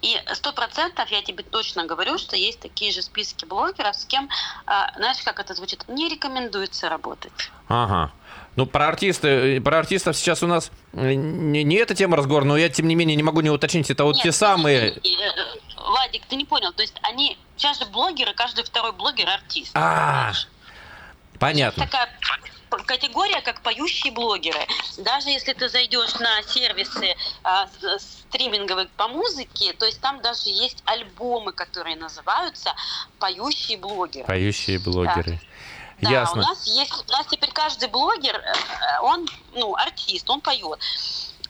И 0.00 0.16
сто 0.34 0.52
процентов 0.52 1.10
я 1.10 1.22
тебе 1.22 1.42
точно 1.42 1.86
говорю, 1.86 2.18
что 2.18 2.36
есть 2.36 2.60
такие 2.60 2.92
же 2.92 3.02
списки 3.02 3.44
блогеров, 3.44 3.96
с 3.96 4.04
кем, 4.04 4.28
а, 4.66 4.92
знаешь, 4.96 5.18
как 5.24 5.40
это 5.40 5.54
звучит, 5.54 5.88
не 5.88 6.08
рекомендуется 6.08 6.88
работать. 6.88 7.50
Ага. 7.68 8.12
Ну, 8.54 8.66
про 8.66 8.88
артисты, 8.88 9.60
про 9.60 9.78
артистов 9.78 10.16
сейчас 10.16 10.42
у 10.42 10.46
нас 10.46 10.70
э, 10.92 11.14
не, 11.14 11.64
не 11.64 11.76
эта 11.76 11.94
тема 11.94 12.16
разговора, 12.16 12.44
но 12.44 12.56
я, 12.56 12.68
тем 12.68 12.86
не 12.86 12.94
менее, 12.94 13.16
не 13.16 13.22
могу 13.22 13.40
не 13.40 13.48
уточнить, 13.50 13.90
это 13.90 14.04
вот 14.04 14.16
Нет, 14.16 14.24
те 14.24 14.32
самые... 14.32 14.90
э, 14.90 15.00
Вадик, 15.76 16.26
ты 16.26 16.36
не 16.36 16.44
понял, 16.44 16.72
то 16.72 16.82
есть 16.82 16.94
они, 17.02 17.38
сейчас 17.56 17.78
же 17.78 17.86
блогеры, 17.86 18.34
каждый 18.34 18.64
второй 18.64 18.92
блогер 18.92 19.28
артист. 19.28 19.72
А, 19.74 20.32
понятно. 21.38 21.84
такая 21.84 22.10
категория, 22.78 23.40
как 23.40 23.62
поющие 23.62 24.12
блогеры. 24.12 24.66
Даже 24.98 25.30
если 25.30 25.52
ты 25.52 25.68
зайдешь 25.68 26.14
на 26.14 26.42
сервисы 26.42 27.14
а, 27.42 27.68
стриминговые 27.98 28.88
по 28.96 29.08
музыке, 29.08 29.72
то 29.74 29.86
есть 29.86 30.00
там 30.00 30.20
даже 30.22 30.50
есть 30.50 30.82
альбомы, 30.84 31.52
которые 31.52 31.96
называются 31.96 32.74
поющие 33.18 33.78
блогеры. 33.78 34.26
Поющие 34.26 34.78
блогеры. 34.78 35.40
Да, 36.00 36.10
Ясно. 36.10 36.42
у 36.42 36.44
нас 36.44 36.66
есть, 36.66 36.92
у 37.08 37.12
нас 37.12 37.26
теперь 37.28 37.52
каждый 37.52 37.88
блогер, 37.88 38.34
э, 38.34 39.00
он, 39.02 39.28
ну, 39.54 39.76
артист, 39.76 40.28
он 40.28 40.40
поет. 40.40 40.80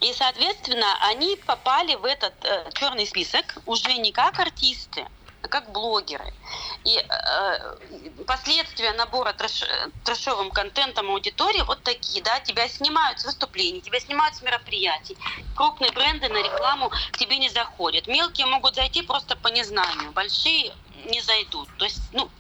И, 0.01 0.13
соответственно, 0.13 0.87
они 1.09 1.37
попали 1.47 1.95
в 1.95 2.05
этот 2.05 2.35
э, 2.45 2.71
черный 2.75 3.07
список 3.07 3.57
уже 3.65 3.95
не 3.95 4.13
как 4.13 4.39
артисты, 4.41 5.07
как 5.49 5.71
блогеры. 5.73 6.33
И 6.85 6.97
э, 6.97 8.25
последствия 8.27 8.93
набора 8.93 9.33
трэш, 9.33 9.65
трэшовым 10.05 10.51
контентом 10.51 11.11
аудитории 11.11 11.63
вот 11.63 11.83
такие, 11.83 12.23
да, 12.23 12.41
тебя 12.41 12.69
снимают 12.69 13.21
с 13.21 13.25
выступлений, 13.25 13.81
тебя 13.81 14.01
снимают 14.01 14.35
с 14.37 14.43
мероприятий. 14.43 15.17
Крупные 15.57 15.93
бренды 15.93 16.29
на 16.29 16.39
рекламу 16.43 16.91
тебе 17.19 17.39
не 17.39 17.49
заходят. 17.49 18.07
Мелкие 18.07 18.47
могут 18.47 18.75
зайти 18.75 19.03
просто 19.03 19.37
по 19.37 19.49
незнанию, 19.49 20.13
большие 20.13 20.73
не 21.07 21.21
зайдут. 21.21 21.69
То 21.77 21.85
есть, 21.85 22.03
ну, 22.13 22.31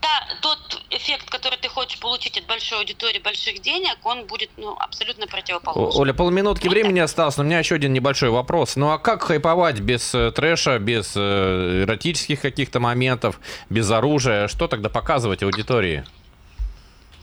та, 0.00 0.08
тот 0.40 0.82
эффект, 0.90 1.30
который 1.30 1.58
ты 1.58 1.68
хочешь 1.68 1.98
получить 1.98 2.38
от 2.38 2.46
большой 2.46 2.78
аудитории, 2.78 3.18
больших 3.18 3.60
денег, 3.60 3.96
он 4.04 4.26
будет 4.26 4.50
ну, 4.56 4.76
абсолютно 4.78 5.26
противоположен. 5.26 6.00
Оля, 6.00 6.12
полминутки 6.12 6.68
времени 6.68 7.00
осталось, 7.00 7.36
но 7.36 7.42
у 7.42 7.46
меня 7.46 7.58
еще 7.58 7.74
один 7.74 7.92
небольшой 7.92 8.30
вопрос. 8.30 8.76
Ну 8.76 8.90
а 8.90 8.98
как 8.98 9.22
хайповать 9.22 9.80
без 9.80 10.14
э, 10.14 10.30
трэша, 10.30 10.78
без 10.78 11.12
э, 11.16 11.84
эротических 11.84 12.40
каких-то 12.40 12.80
моментов, 12.80 13.40
без 13.70 13.90
оружия? 13.90 14.48
Что 14.48 14.68
тогда 14.68 14.88
показывать 14.88 15.42
аудитории? 15.42 16.04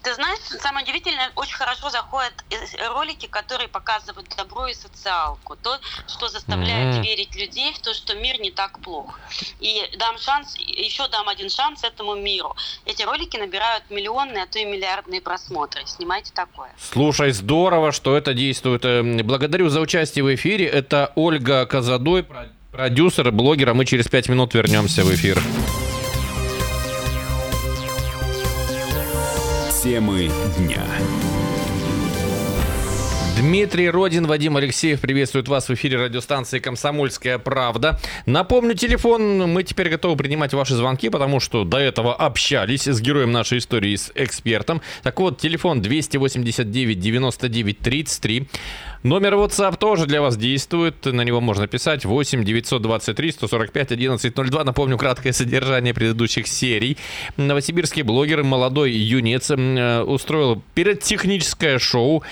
Ты 0.05 0.13
знаешь, 0.13 0.37
самое 0.61 0.83
удивительное, 0.83 1.31
очень 1.35 1.55
хорошо 1.55 1.89
заходят 1.89 2.31
ролики, 2.93 3.25
которые 3.25 3.67
показывают 3.67 4.27
добро 4.37 4.67
и 4.67 4.75
социалку. 4.75 5.55
То, 5.55 5.79
что 6.07 6.27
заставляет 6.27 6.97
mm-hmm. 6.97 7.01
верить 7.01 7.35
людей 7.35 7.73
в 7.73 7.79
то, 7.79 7.91
что 7.95 8.13
мир 8.13 8.39
не 8.39 8.51
так 8.51 8.77
плох. 8.81 9.19
И 9.61 9.81
дам 9.97 10.19
шанс, 10.19 10.55
еще 10.57 11.07
дам 11.07 11.27
один 11.27 11.49
шанс 11.49 11.83
этому 11.83 12.13
миру. 12.13 12.55
Эти 12.85 13.01
ролики 13.01 13.37
набирают 13.37 13.89
миллионные, 13.89 14.43
а 14.43 14.45
то 14.45 14.59
и 14.59 14.65
миллиардные 14.65 15.21
просмотры. 15.21 15.81
Снимайте 15.87 16.31
такое. 16.35 16.69
Слушай, 16.79 17.31
здорово, 17.31 17.91
что 17.91 18.15
это 18.15 18.35
действует. 18.35 18.85
Эм, 18.85 19.17
благодарю 19.25 19.69
за 19.69 19.81
участие 19.81 20.23
в 20.23 20.35
эфире. 20.35 20.67
Это 20.67 21.13
Ольга 21.15 21.65
Казадой, 21.65 22.27
продюсер, 22.71 23.31
блогер. 23.31 23.69
А 23.69 23.73
мы 23.73 23.85
через 23.85 24.07
пять 24.07 24.29
минут 24.29 24.53
вернемся 24.53 25.03
в 25.03 25.11
эфир. 25.11 25.41
Темы 29.85 30.31
дня. 30.57 30.83
Дмитрий 33.37 33.89
Родин, 33.89 34.27
Вадим 34.27 34.55
Алексеев 34.55 35.01
приветствуют 35.01 35.49
вас 35.49 35.67
в 35.67 35.73
эфире 35.73 35.97
радиостанции 35.97 36.59
«Комсомольская 36.59 37.37
правда». 37.37 37.99
Напомню, 38.25 38.75
телефон, 38.75 39.51
мы 39.51 39.63
теперь 39.63 39.89
готовы 39.89 40.15
принимать 40.15 40.53
ваши 40.53 40.73
звонки, 40.73 41.09
потому 41.09 41.41
что 41.41 41.65
до 41.65 41.77
этого 41.77 42.15
общались 42.15 42.87
с 42.87 43.01
героем 43.01 43.33
нашей 43.33 43.57
истории, 43.57 43.97
с 43.97 44.09
экспертом. 44.15 44.81
Так 45.03 45.19
вот, 45.19 45.37
телефон 45.37 45.81
289 45.81 46.97
99 46.97 47.79
33. 47.79 48.47
Номер 49.03 49.33
WhatsApp 49.33 49.77
тоже 49.77 50.05
для 50.05 50.21
вас 50.21 50.37
действует. 50.37 51.05
На 51.05 51.21
него 51.21 51.41
можно 51.41 51.67
писать 51.67 52.05
8 52.05 52.45
923 52.45 53.31
145 53.33 53.91
1102. 53.91 54.63
Напомню, 54.63 54.97
краткое 54.97 55.33
содержание 55.33 55.93
предыдущих 55.93 56.47
серий. 56.47 56.97
Новосибирский 57.35 58.01
блогер, 58.01 58.43
молодой 58.43 58.93
юнец, 58.93 59.51
э, 59.51 60.01
устроил 60.03 60.63
пиротехническое 60.73 61.79
шоу 61.79 62.23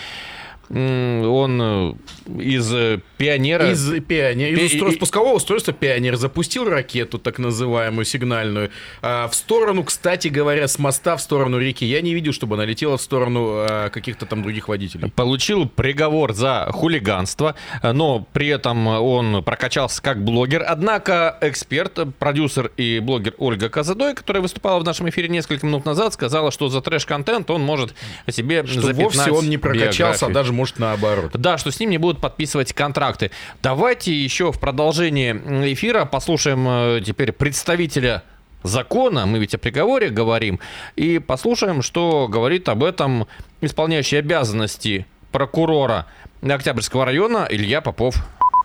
он 0.73 1.61
э, 1.61 1.93
из 2.41 2.73
э, 2.73 2.99
пионера... 3.17 3.71
Из 3.71 4.01
пионера, 4.01 4.51
из 4.51 4.57
Пи... 4.57 4.65
устройства, 4.65 4.99
пускового 5.01 5.35
устройства 5.35 5.71
пионер 5.71 6.15
запустил 6.15 6.67
ракету, 6.67 7.19
так 7.19 7.37
называемую, 7.37 8.05
сигнальную, 8.05 8.71
а, 9.01 9.27
в 9.27 9.35
сторону, 9.35 9.83
кстати 9.83 10.29
говоря, 10.29 10.67
с 10.67 10.79
моста 10.79 11.15
в 11.15 11.21
сторону 11.21 11.59
реки. 11.59 11.85
Я 11.85 12.01
не 12.01 12.15
видел, 12.15 12.33
чтобы 12.33 12.55
она 12.55 12.65
летела 12.65 12.97
в 12.97 13.01
сторону 13.01 13.49
а, 13.49 13.89
каких-то 13.89 14.25
там 14.25 14.41
других 14.41 14.67
водителей. 14.67 15.11
Получил 15.11 15.69
приговор 15.69 16.33
за 16.33 16.67
хулиганство, 16.71 17.53
но 17.83 18.25
при 18.33 18.47
этом 18.47 18.87
он 18.87 19.43
прокачался 19.43 20.01
как 20.01 20.23
блогер. 20.23 20.65
Однако 20.67 21.37
эксперт, 21.41 21.99
продюсер 22.17 22.71
и 22.77 22.99
блогер 22.99 23.35
Ольга 23.37 23.69
Казадой, 23.69 24.15
которая 24.15 24.41
выступала 24.41 24.79
в 24.79 24.83
нашем 24.83 25.07
эфире 25.09 25.27
несколько 25.27 25.67
минут 25.67 25.85
назад, 25.85 26.15
сказала, 26.15 26.49
что 26.49 26.69
за 26.69 26.81
трэш-контент 26.81 27.51
он 27.51 27.61
может 27.61 27.93
себе 28.31 28.65
что 28.65 28.91
вовсе 28.93 29.31
он 29.31 29.49
не 29.49 29.57
прокачался, 29.57 30.25
а 30.25 30.29
даже 30.29 30.51
может 30.51 30.62
наоборот. 30.77 31.31
Да, 31.33 31.57
что 31.57 31.71
с 31.71 31.79
ним 31.79 31.89
не 31.89 31.97
будут 31.97 32.19
подписывать 32.21 32.73
контракты. 32.73 33.31
Давайте 33.61 34.13
еще 34.13 34.51
в 34.51 34.59
продолжении 34.59 35.31
эфира 35.73 36.05
послушаем 36.05 36.65
э, 36.67 37.01
теперь 37.05 37.31
представителя 37.31 38.23
закона, 38.63 39.25
мы 39.25 39.39
ведь 39.39 39.53
о 39.53 39.57
приговоре 39.57 40.09
говорим, 40.09 40.59
и 40.95 41.19
послушаем, 41.19 41.81
что 41.81 42.27
говорит 42.27 42.69
об 42.69 42.83
этом 42.83 43.27
исполняющий 43.61 44.17
обязанности 44.17 45.05
прокурора 45.31 46.07
Октябрьского 46.41 47.05
района 47.05 47.47
Илья 47.49 47.81
Попов. 47.81 48.15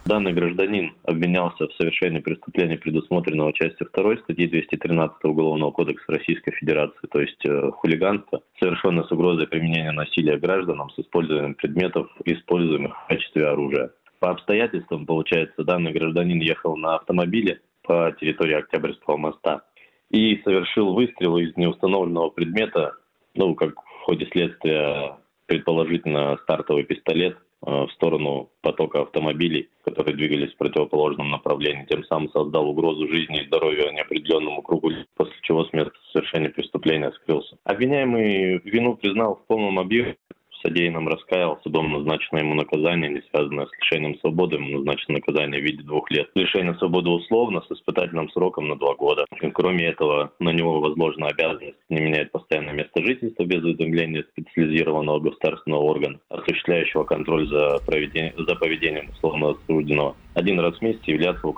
Данный 0.08 0.32
гражданин 0.32 0.94
обвинялся 1.04 1.68
в 1.68 1.74
совершении 1.74 2.20
преступления, 2.20 2.78
предусмотренного 2.78 3.52
частью 3.52 3.90
2 3.92 4.16
статьи 4.16 4.46
213 4.46 5.22
Уголовного 5.24 5.70
кодекса 5.70 6.10
Российской 6.10 6.52
Федерации, 6.52 7.06
то 7.12 7.20
есть 7.20 7.44
э, 7.44 7.70
хулиганство, 7.72 8.40
совершенное 8.58 9.04
с 9.04 9.12
угрозой 9.12 9.46
применения 9.46 9.92
насилия 9.92 10.38
гражданам 10.38 10.88
с 10.88 10.98
использованием 10.98 11.54
предметов, 11.54 12.08
используемых 12.24 12.96
в 12.96 13.06
качестве 13.08 13.48
оружия. 13.48 13.90
По 14.18 14.30
обстоятельствам, 14.30 15.04
получается, 15.04 15.62
данный 15.62 15.92
гражданин 15.92 16.40
ехал 16.40 16.74
на 16.78 16.94
автомобиле 16.94 17.60
по 17.82 18.10
территории 18.18 18.54
Октябрьского 18.54 19.18
моста 19.18 19.60
и 20.08 20.40
совершил 20.42 20.94
выстрел 20.94 21.36
из 21.36 21.54
неустановленного 21.58 22.30
предмета, 22.30 22.94
ну, 23.34 23.54
как 23.54 23.74
в 23.74 24.04
ходе 24.06 24.26
следствия 24.32 25.18
предположительно 25.44 26.38
стартовый 26.44 26.84
пистолет– 26.84 27.36
в 27.60 27.88
сторону 27.92 28.50
потока 28.60 29.02
автомобилей, 29.02 29.68
которые 29.84 30.16
двигались 30.16 30.52
в 30.52 30.56
противоположном 30.56 31.30
направлении, 31.30 31.86
тем 31.86 32.04
самым 32.04 32.30
создал 32.30 32.68
угрозу 32.68 33.08
жизни 33.08 33.40
и 33.40 33.46
здоровью 33.46 33.92
неопределенному 33.92 34.62
кругу, 34.62 34.92
после 35.16 35.34
чего 35.42 35.64
с 35.64 35.72
места 35.72 35.92
совершения 36.12 36.50
преступления 36.50 37.10
скрылся. 37.12 37.58
Обвиняемый 37.64 38.58
вину 38.58 38.96
признал 38.96 39.36
в 39.36 39.46
полном 39.46 39.78
объеме, 39.78 40.16
содеянном 40.62 41.08
раскаялся, 41.08 41.62
судом 41.62 41.92
назначено 41.92 42.38
ему 42.38 42.54
наказание, 42.54 43.10
не 43.10 43.22
связанное 43.30 43.66
с 43.66 43.70
лишением 43.80 44.18
свободы, 44.20 44.56
ему 44.56 44.78
назначено 44.78 45.18
наказание 45.18 45.60
в 45.60 45.64
виде 45.64 45.82
двух 45.82 46.10
лет. 46.10 46.28
Лишение 46.34 46.74
свободы 46.74 47.10
условно 47.10 47.62
с 47.66 47.72
испытательным 47.72 48.30
сроком 48.30 48.68
на 48.68 48.76
два 48.76 48.94
года. 48.94 49.24
Кроме 49.54 49.86
этого, 49.86 50.32
на 50.38 50.50
него 50.50 50.80
возложена 50.80 51.28
обязанность 51.28 51.78
не 51.88 52.00
менять 52.00 52.30
постоянное 52.32 52.74
место 52.74 53.02
жительства 53.02 53.44
без 53.44 53.62
уведомления 53.62 54.24
специализированного 54.32 55.20
государственного 55.20 55.80
органа, 55.80 56.18
осуществляющего 56.28 57.04
контроль 57.04 57.48
за, 57.48 57.78
проведением, 57.86 58.34
за 58.38 58.54
поведением 58.56 59.10
условно 59.10 59.50
осужденного. 59.50 60.16
Один 60.34 60.60
раз 60.60 60.76
в 60.76 60.82
месяц 60.82 61.00
являться 61.04 61.46
в 61.46 61.54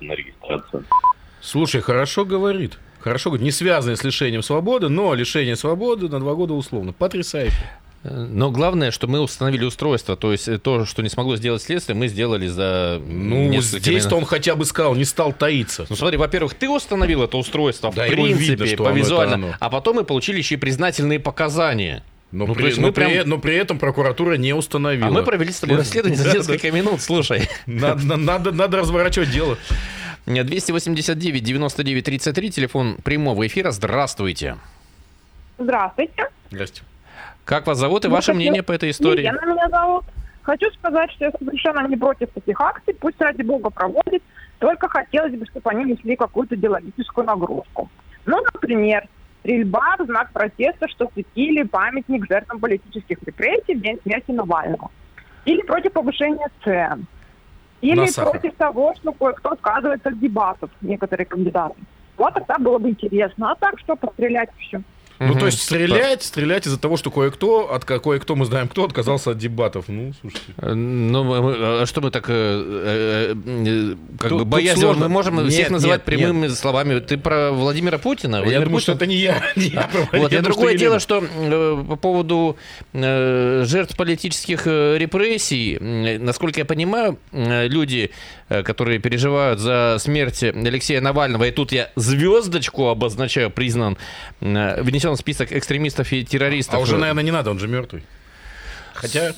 на 0.00 0.12
регистрацию. 0.12 0.84
Слушай, 1.40 1.80
хорошо 1.80 2.24
говорит. 2.24 2.78
Хорошо, 3.00 3.34
не 3.36 3.50
связанное 3.50 3.96
с 3.96 4.04
лишением 4.04 4.42
свободы, 4.42 4.88
но 4.88 5.14
лишение 5.14 5.56
свободы 5.56 6.08
на 6.08 6.20
два 6.20 6.34
года 6.34 6.52
условно. 6.52 6.92
Потрясающе. 6.92 7.79
Но 8.02 8.50
главное, 8.50 8.90
что 8.90 9.08
мы 9.08 9.20
установили 9.20 9.64
устройство, 9.64 10.16
то 10.16 10.32
есть 10.32 10.48
то, 10.62 10.86
что 10.86 11.02
не 11.02 11.10
смогло 11.10 11.36
сделать 11.36 11.62
следствие, 11.62 11.94
мы 11.94 12.08
сделали 12.08 12.46
за 12.46 13.00
Ну, 13.04 13.60
здесь-то 13.60 14.16
он 14.16 14.24
хотя 14.24 14.56
бы 14.56 14.64
сказал, 14.64 14.94
не 14.94 15.04
стал 15.04 15.34
таиться. 15.34 15.86
Ну, 15.88 15.96
смотри, 15.96 16.16
во-первых, 16.16 16.54
ты 16.54 16.68
установил 16.68 17.22
это 17.22 17.36
устройство, 17.36 17.92
да, 17.94 18.06
в 18.06 18.08
принципе, 18.08 18.44
видно, 18.44 18.66
что 18.66 18.84
по 18.84 18.88
визуально, 18.90 19.56
а 19.60 19.68
потом 19.68 19.96
мы 19.96 20.04
получили 20.04 20.38
еще 20.38 20.54
и 20.54 20.58
признательные 20.58 21.20
показания. 21.20 22.02
Но, 22.32 22.46
ну, 22.46 22.54
при, 22.54 22.72
но, 22.74 22.82
мы 22.82 22.92
прям... 22.92 23.10
при, 23.10 23.22
но 23.24 23.38
при 23.38 23.56
этом 23.56 23.78
прокуратура 23.78 24.34
не 24.34 24.54
установила. 24.54 25.08
А 25.08 25.10
мы 25.10 25.24
провели 25.24 25.52
с 25.52 25.60
тобой 25.60 25.78
расследование 25.78 26.16
за 26.16 26.32
несколько 26.32 26.70
минут, 26.70 27.02
слушай. 27.02 27.48
Надо, 27.66 28.16
надо, 28.16 28.52
надо 28.52 28.78
разворачивать 28.78 29.30
дело. 29.30 29.58
289 30.26 31.42
99 31.42 32.04
33, 32.04 32.50
телефон 32.50 32.96
прямого 33.02 33.46
эфира. 33.46 33.72
Здравствуйте. 33.72 34.56
Здравствуйте. 35.58 36.28
Здравствуйте. 36.50 36.84
Как 37.50 37.66
вас 37.66 37.78
зовут 37.78 38.04
и 38.04 38.08
ну, 38.08 38.14
ваше 38.14 38.32
мнение 38.32 38.62
по 38.62 38.70
этой 38.70 38.90
истории? 38.90 39.22
Елена 39.22 39.44
меня 39.44 39.68
зовут. 39.68 40.04
Хочу 40.42 40.70
сказать, 40.70 41.10
что 41.10 41.24
я 41.24 41.32
совершенно 41.36 41.84
не 41.88 41.96
против 41.96 42.30
таких 42.30 42.60
акций, 42.60 42.94
пусть 42.94 43.20
ради 43.20 43.42
бога 43.42 43.70
проводит, 43.70 44.22
только 44.60 44.88
хотелось 44.88 45.34
бы, 45.34 45.44
чтобы 45.46 45.68
они 45.70 45.82
несли 45.82 46.14
какую-то 46.14 46.54
идеологическую 46.54 47.26
нагрузку. 47.26 47.90
Ну, 48.24 48.40
например, 48.54 49.08
стрельба 49.40 49.96
в 49.98 50.04
знак 50.04 50.30
протеста, 50.32 50.86
что 50.86 51.10
светили 51.12 51.64
памятник 51.64 52.24
жертвам 52.28 52.60
политических 52.60 53.20
репрессий 53.26 53.74
в 53.74 53.80
день 53.80 53.98
смерти 54.04 54.30
Навального. 54.30 54.88
Или 55.44 55.62
против 55.62 55.92
повышения 55.92 56.48
цен. 56.62 57.06
Или 57.80 58.06
против 58.14 58.54
того, 58.54 58.94
что 58.94 59.10
кое-кто 59.10 59.50
отказывается 59.50 60.10
от 60.10 60.20
дебатов, 60.20 60.70
некоторые 60.82 61.26
кандидаты. 61.26 61.74
Вот 62.16 62.32
тогда 62.32 62.58
было 62.58 62.78
бы 62.78 62.90
интересно. 62.90 63.50
А 63.50 63.56
так 63.56 63.80
что, 63.80 63.96
пострелять 63.96 64.50
все. 64.56 64.82
Ну, 65.20 65.34
то 65.34 65.46
есть 65.46 65.62
стрелять, 65.62 66.22
стрелять 66.22 66.66
из-за 66.66 66.78
того, 66.78 66.96
что 66.96 67.10
кое-кто, 67.10 67.70
от 67.72 67.84
кое-кто 67.84 68.36
мы 68.36 68.46
знаем, 68.46 68.68
кто 68.68 68.84
отказался 68.84 69.32
от 69.32 69.38
дебатов. 69.38 69.84
Ну, 69.88 70.14
слушайте. 70.18 70.54
Э, 70.56 70.72
ну, 70.72 71.82
а 71.82 71.84
что 71.84 72.00
мы 72.00 72.10
так, 72.10 72.24
э, 72.28 73.34
э, 73.36 73.96
как 74.18 74.32
бы 74.32 74.46
боязнь, 74.46 74.82
мы 74.86 75.08
можем 75.10 75.46
всех 75.50 75.68
называть 75.68 76.04
прямыми 76.04 76.48
словами. 76.48 77.00
Ты 77.00 77.18
про 77.18 77.52
Владимира 77.52 77.98
Путина? 77.98 78.42
Я 78.46 78.62
думаю, 78.62 78.80
что 78.80 78.92
это 78.92 79.06
не 79.06 79.16
я. 79.16 79.42
Не 79.56 79.66
я 79.68 79.90
вот, 80.12 80.32
я 80.32 80.40
другое 80.40 80.78
дело, 80.78 81.00
что 81.00 81.20
по 81.86 81.96
поводу 81.96 82.56
жертв 82.94 83.96
политических 83.96 84.66
репрессий, 84.66 85.78
насколько 86.18 86.60
я 86.60 86.64
понимаю, 86.64 87.18
люди, 87.32 88.10
которые 88.48 88.98
переживают 89.00 89.60
за 89.60 89.96
смерть 89.98 90.42
Алексея 90.42 91.02
Навального, 91.02 91.44
и 91.44 91.50
тут 91.50 91.72
я 91.72 91.90
звездочку 91.96 92.88
обозначаю, 92.88 93.50
признан, 93.50 93.98
внесен 94.40 95.09
внесен 95.10 95.16
в 95.16 95.20
список 95.20 95.52
экстремистов 95.52 96.12
и 96.12 96.24
террористов. 96.24 96.74
А 96.74 96.78
уже, 96.78 96.96
наверное, 96.96 97.24
не 97.24 97.30
надо, 97.30 97.50
он 97.50 97.58
же 97.58 97.68
мертвый. 97.68 98.02
Хотя... 98.94 99.34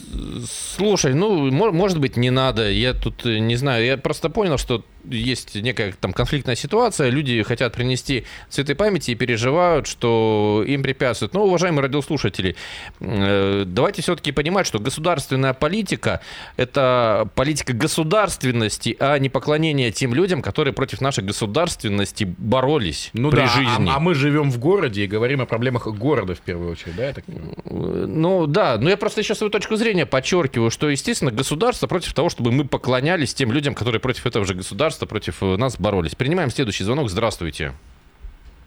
Слушай, 0.77 1.15
ну, 1.15 1.51
может 1.51 1.99
быть, 1.99 2.17
не 2.17 2.31
надо. 2.31 2.71
Я 2.71 2.95
тут 2.95 3.25
э, 3.27 3.39
не 3.39 3.57
знаю. 3.57 3.85
Я 3.85 3.97
просто 3.97 4.29
понял, 4.29 4.59
что 4.59 4.85
есть 5.05 5.55
некая 5.55 5.95
там 6.01 6.13
конфликтная 6.13 6.55
ситуация, 6.55 7.11
люди 7.11 7.43
хотят 7.43 7.75
принести 7.75 8.25
цветы 8.49 8.75
памяти 8.75 9.13
и 9.13 9.15
переживают, 9.15 9.87
что 9.87 10.65
им 10.67 10.83
препятствуют. 10.83 11.35
Но, 11.35 11.45
уважаемые 11.45 11.83
радиослушатели, 11.83 12.57
э, 13.01 13.65
давайте 13.67 14.03
все-таки 14.03 14.33
понимать, 14.33 14.67
что 14.67 14.79
государственная 14.79 15.55
политика– 15.55 16.21
это 16.57 17.29
политика 17.35 17.73
государственности, 17.73 18.97
а 19.01 19.19
не 19.19 19.29
поклонение 19.29 19.91
тем 19.91 20.15
людям, 20.15 20.43
которые 20.43 20.75
против 20.75 21.01
нашей 21.01 21.25
государственности 21.25 22.25
боролись 22.25 23.11
ну 23.13 23.31
при 23.31 23.39
да, 23.39 23.45
а, 23.45 23.49
жизни. 23.49 23.91
А, 23.91 23.97
а 23.97 24.01
мы 24.01 24.15
живем 24.15 24.51
в 24.51 24.59
городе 24.59 25.05
и 25.05 25.07
говорим 25.07 25.41
о 25.41 25.47
проблемах 25.47 25.87
города 25.89 26.35
в 26.35 26.41
первую 26.41 26.73
очередь, 26.73 26.97
да, 26.97 27.09
я 27.09 27.13
так 27.13 27.25
понимаю? 27.25 27.55
Ну 27.65 28.47
да, 28.47 28.79
но 28.79 28.91
я 28.91 28.97
просто 28.97 29.21
еще 29.21 29.35
свою 29.35 29.51
точку 29.51 29.77
зрения 29.77 30.07
подчеркиваю, 30.07 30.71
что, 30.71 30.89
естественно, 30.89 31.31
государство 31.31 31.87
против 31.87 32.15
того, 32.15 32.29
чтобы 32.29 32.53
мы 32.53 32.65
поклонялись 32.65 33.35
тем 33.35 33.53
людям, 33.53 33.75
которые 33.75 34.01
против 34.01 34.27
этого 34.27 34.45
же 34.45 34.55
государства 34.55 34.92
государства 34.93 35.07
против 35.07 35.43
э, 35.43 35.57
нас 35.57 35.79
боролись. 35.79 36.15
Принимаем 36.15 36.51
следующий 36.51 36.85
звонок. 36.85 37.09
Здравствуйте. 37.09 37.73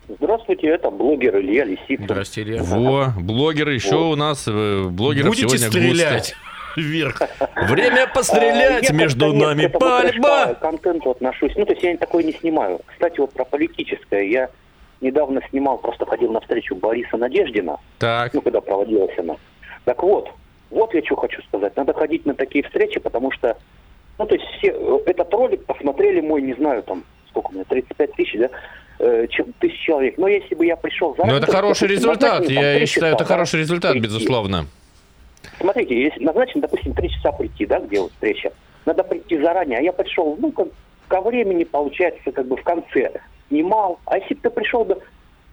Здравствуйте, 0.07 0.67
это 0.67 0.91
блогер 0.91 1.39
Илья 1.39 1.65
Лисицын. 1.65 2.05
Здравствуйте, 2.05 2.49
Илья. 2.49 2.63
Во, 2.63 3.13
блогер 3.17 3.69
еще 3.69 3.95
вот. 3.95 4.13
у 4.13 4.15
нас, 4.15 4.45
э, 4.47 4.83
блогеров 4.83 5.29
Будете 5.29 5.47
сегодня 5.47 5.67
стрелять? 5.67 6.35
вверх. 6.75 7.21
Время 7.55 8.07
пострелять, 8.07 8.89
а, 8.89 8.93
между 8.93 9.33
нами 9.33 9.67
пальба. 9.67 10.55
К 10.55 10.59
контенту 10.59 11.11
отношусь. 11.11 11.53
Ну, 11.55 11.65
то 11.65 11.71
есть 11.71 11.83
я 11.83 11.97
такое 11.97 12.23
не 12.23 12.33
снимаю. 12.33 12.81
Кстати, 12.85 13.19
вот 13.19 13.31
про 13.31 13.45
политическое. 13.45 14.29
Я 14.29 14.49
недавно 15.01 15.41
снимал, 15.49 15.77
просто 15.77 16.05
ходил 16.05 16.31
на 16.31 16.41
встречу 16.41 16.75
Бориса 16.75 17.17
Надеждина. 17.17 17.77
Так. 17.99 18.33
Ну, 18.33 18.41
когда 18.41 18.61
проводилась 18.61 19.17
она. 19.17 19.35
Так 19.85 20.03
вот, 20.03 20.29
вот 20.69 20.93
я 20.93 21.03
что 21.03 21.15
хочу 21.15 21.41
сказать. 21.43 21.75
Надо 21.77 21.93
ходить 21.93 22.25
на 22.25 22.33
такие 22.33 22.63
встречи, 22.63 22.99
потому 22.99 23.31
что 23.31 23.57
ну, 24.17 24.25
то 24.25 24.35
есть 24.35 24.45
все, 24.57 24.69
э, 24.69 24.99
этот 25.05 25.33
ролик 25.33 25.65
посмотрели 25.65 26.21
мой, 26.21 26.41
не 26.41 26.53
знаю, 26.53 26.83
там, 26.83 27.03
сколько 27.29 27.47
у 27.47 27.53
меня, 27.53 27.63
35 27.65 28.13
тысяч, 28.13 28.39
да, 28.39 28.49
э, 28.99 29.27
тысяч 29.59 29.79
человек. 29.81 30.17
Но 30.17 30.27
если 30.27 30.55
бы 30.55 30.65
я 30.65 30.75
пришел. 30.75 31.15
Ну, 31.17 31.35
это 31.35 31.51
хороший 31.51 31.87
результат. 31.87 32.49
Я 32.49 32.85
считаю, 32.85 33.15
это 33.15 33.25
хороший 33.25 33.59
результат, 33.59 33.91
прийти. 33.91 34.07
безусловно. 34.07 34.65
Смотрите, 35.59 36.01
если 36.01 36.23
назначен, 36.23 36.61
допустим, 36.61 36.93
3 36.93 37.09
часа 37.09 37.31
прийти, 37.31 37.65
да, 37.65 37.79
где 37.79 37.99
вот 37.99 38.11
встреча, 38.13 38.51
надо 38.85 39.03
прийти 39.03 39.37
заранее, 39.37 39.79
а 39.79 39.81
я 39.81 39.93
пришел, 39.93 40.35
ну, 40.39 40.51
как, 40.51 40.67
ко 41.07 41.21
времени, 41.21 41.63
получается, 41.63 42.31
как 42.31 42.47
бы 42.47 42.57
в 42.57 42.63
конце 42.63 43.11
снимал. 43.47 43.99
А 44.05 44.17
если 44.17 44.33
бы 44.33 44.41
ты 44.41 44.49
пришел 44.49 44.85
бы 44.85 44.99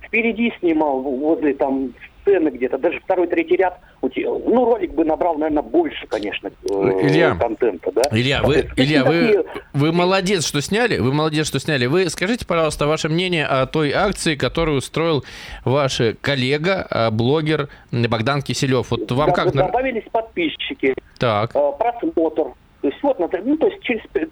впереди 0.03 0.53
снимал, 0.61 1.01
возле 1.01 1.55
там 1.55 1.92
сцены 2.22 2.48
где-то, 2.48 2.78
даже 2.78 3.00
второй, 3.00 3.26
третий 3.26 3.56
ряд, 3.56 3.78
ну, 4.00 4.64
ролик 4.64 4.92
бы 4.92 5.04
набрал, 5.04 5.37
наверное, 5.37 5.62
больше, 5.62 6.06
конечно, 6.06 6.48
э, 6.48 6.74
Илья, 7.02 7.37
контента, 7.37 7.92
да? 7.92 8.02
Илья, 8.11 8.42
вы, 8.42 8.68
Илья, 8.76 9.04
вы, 9.04 9.44
вы 9.72 9.92
молодец, 9.92 10.46
что 10.46 10.61
сняли, 10.61 10.98
вы 10.98 11.12
молодец, 11.12 11.46
что 11.46 11.58
сняли. 11.61 11.87
Вы 11.87 12.08
скажите, 12.08 12.46
пожалуйста, 12.46 12.87
ваше 12.87 13.08
мнение 13.08 13.46
о 13.46 13.66
той 13.66 13.92
акции, 13.92 14.35
которую 14.35 14.78
устроил 14.78 15.24
ваш 15.64 16.00
коллега, 16.20 16.87
а, 16.90 17.11
блогер 17.11 17.68
Богдан 17.90 18.42
Киселев. 18.42 18.90
Вот 18.90 19.11
вам 19.11 19.30
да, 19.30 19.35
как... 19.35 19.52
Добавились 19.52 20.04
подписчики, 20.11 20.94
так. 21.18 21.50
Э, 21.54 21.72
просмотр. 21.78 22.52
То 22.80 22.88
есть 22.88 23.02
вот, 23.02 23.18
ну, 23.18 23.56
то 23.56 23.66
есть 23.68 23.82
через 23.82 24.02
э, 24.14 24.26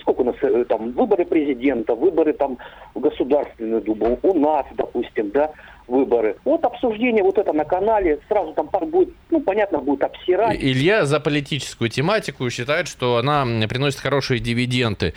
сколько 0.00 0.20
у 0.20 0.24
нас 0.24 0.36
там 0.68 0.92
выборы 0.92 1.24
президента, 1.24 1.94
выборы 1.94 2.32
там 2.32 2.58
в 2.94 3.00
Государственную 3.00 3.82
Думу, 3.82 4.18
у 4.22 4.34
нас, 4.34 4.64
допустим, 4.74 5.30
да, 5.30 5.50
выборы. 5.86 6.36
Вот 6.44 6.64
обсуждение 6.64 7.22
вот 7.22 7.38
это 7.38 7.52
на 7.52 7.64
канале, 7.64 8.18
сразу 8.28 8.52
там 8.52 8.68
будет, 8.88 9.10
ну, 9.30 9.40
понятно, 9.40 9.78
будет 9.78 10.04
обсирать. 10.04 10.58
Илья 10.60 11.04
за 11.04 11.20
политическую 11.20 11.90
тематику 11.90 12.48
считает, 12.50 12.88
что 12.88 13.16
она 13.16 13.46
приносит 13.68 14.00
хорошие 14.00 14.40
дивиденды. 14.40 15.14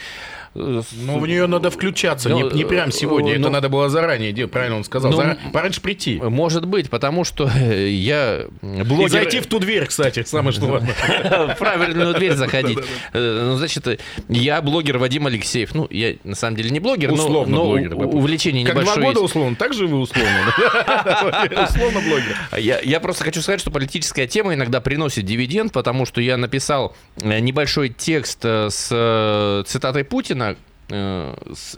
Ну, 0.56 0.82
в 1.20 1.28
нее 1.28 1.48
надо 1.48 1.70
включаться, 1.70 2.30
ну, 2.30 2.50
не, 2.50 2.58
не 2.60 2.64
прям 2.64 2.90
сегодня, 2.90 3.34
ну, 3.34 3.42
это 3.42 3.50
надо 3.50 3.68
было 3.68 3.90
заранее 3.90 4.32
делать, 4.32 4.54
правильно 4.54 4.78
он 4.78 4.86
сказал, 4.86 5.12
ну, 5.12 5.18
Зара... 5.18 5.38
пораньше 5.52 5.82
прийти. 5.82 6.18
Может 6.18 6.66
быть, 6.66 6.90
потому 6.90 7.26
что 7.26 7.50
я 7.50 8.46
блогер... 8.62 9.06
И 9.06 9.10
зайти 9.10 9.40
в 9.42 9.48
ту 9.48 9.60
дверь, 9.60 9.86
кстати, 9.86 10.24
самое 10.24 10.54
что 10.54 10.68
важно. 10.68 10.88
В 11.56 11.58
правильную 11.58 12.14
дверь 12.14 12.36
заходить. 12.36 12.80
Э, 13.12 13.50
ну, 13.50 13.58
значит, 13.58 14.00
я 14.30 14.62
блогер 14.62 14.98
Вадим 14.98 15.28
Алексеев. 15.28 15.76
Ну, 15.76 15.88
я 15.90 16.16
на 16.24 16.36
самом 16.36 16.56
деле 16.56 16.70
не 16.70 16.80
блогер, 16.80 17.12
но 17.12 17.72
увлечение 17.72 18.64
небольшое 18.64 18.86
Как 18.86 18.96
два 18.96 19.04
года 19.04 19.20
условно, 19.22 19.58
так 19.58 19.74
же 19.74 19.88
вы 19.88 20.00
условно. 20.00 20.55
Условно 21.70 22.02
блогер. 22.02 22.38
Я 22.58 23.00
просто 23.00 23.24
хочу 23.24 23.42
сказать, 23.42 23.60
что 23.60 23.72
политическая 23.72 24.28
тема 24.28 24.54
иногда 24.54 24.82
приносит 24.82 25.26
дивиденд, 25.26 25.72
потому 25.74 26.06
что 26.06 26.22
я 26.22 26.38
написал 26.38 26.96
э, 27.22 27.40
небольшой 27.40 27.90
текст 27.90 28.40
э, 28.44 28.70
с 28.70 29.64
цитатой 29.68 30.04
Путина, 30.04 30.56
э, 30.90 31.36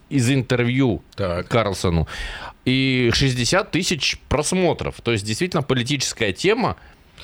из 0.10 0.30
интервью 0.30 1.04
так. 1.16 1.48
Карлсону, 1.48 2.08
и 2.66 3.10
60 3.14 3.72
тысяч 3.72 4.18
просмотров. 4.28 5.02
То 5.02 5.12
есть 5.12 5.26
действительно 5.26 5.64
политическая 5.64 6.34
тема 6.34 6.78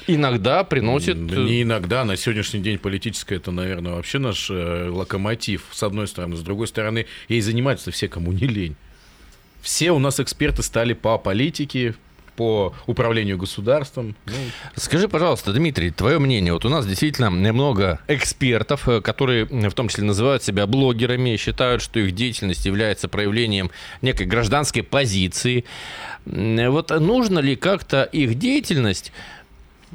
иногда 0.08 0.64
приносит... 0.64 1.18
Не 1.18 1.64
иногда, 1.64 2.06
на 2.06 2.18
сегодняшний 2.18 2.62
день 2.62 2.78
политическая 2.78 3.36
это, 3.36 3.52
наверное, 3.52 3.94
вообще 3.94 4.20
наш 4.20 4.50
э, 4.50 4.90
локомотив, 4.90 5.68
с 5.72 5.84
одной 5.84 6.08
стороны. 6.08 6.36
С 6.36 6.42
другой 6.42 6.68
стороны, 6.68 7.06
ей 7.28 7.42
занимаются 7.42 7.92
все, 7.92 8.08
кому 8.08 8.32
не 8.32 8.48
лень. 8.48 8.76
Все 9.64 9.92
у 9.92 10.00
нас 10.00 10.20
эксперты 10.20 10.62
стали 10.62 10.92
по 10.92 11.18
политике, 11.18 11.96
по 12.36 12.74
управлению 12.86 13.38
государством. 13.38 14.16
Ну... 14.26 14.34
Скажи, 14.76 15.08
пожалуйста, 15.08 15.54
Дмитрий, 15.54 15.90
твое 15.90 16.20
мнение. 16.20 16.52
Вот 16.52 16.66
у 16.66 16.70
нас 16.70 16.86
действительно 16.86 17.30
много 17.30 18.00
экспертов, 18.10 18.90
э, 18.90 19.00
которые 19.00 19.46
в 19.46 19.74
том 19.74 19.88
числе 19.88 20.04
называют 20.04 20.44
себя 20.44 20.68
блогерами, 20.68 21.38
считают, 21.38 21.82
что 21.82 22.00
их 22.02 22.14
деятельность 22.14 22.66
является 22.66 23.08
проявлением 23.08 23.72
некой 24.02 24.26
гражданской 24.26 24.84
позиции. 24.84 25.64
Вот 26.26 26.90
нужно 26.90 27.40
ли 27.40 27.56
как-то 27.56 28.04
их 28.04 28.36
деятельность 28.36 29.14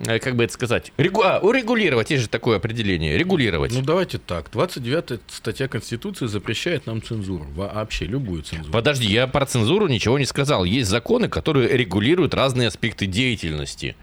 как 0.04 0.36
бы 0.36 0.44
это 0.44 0.52
сказать, 0.52 0.92
регу... 0.96 1.22
а, 1.22 1.38
урегулировать, 1.40 2.10
есть 2.10 2.24
же 2.24 2.28
такое 2.28 2.56
определение, 2.56 3.16
регулировать. 3.16 3.72
Ну, 3.72 3.82
давайте 3.82 4.18
так. 4.18 4.50
29 4.50 5.20
статья 5.28 5.68
Конституции 5.68 6.26
запрещает 6.26 6.86
нам 6.86 7.02
цензуру, 7.02 7.46
вообще 7.54 8.06
любую 8.06 8.42
цензуру. 8.42 8.72
Подожди, 8.72 9.06
я 9.06 9.26
про 9.26 9.46
цензуру 9.46 9.88
ничего 9.88 10.18
не 10.18 10.26
сказал. 10.26 10.64
Есть 10.64 10.88
законы, 10.88 11.28
которые 11.28 11.68
регулируют 11.76 12.34
разные 12.34 12.68
аспекты 12.68 13.06
деятельности. 13.06 13.96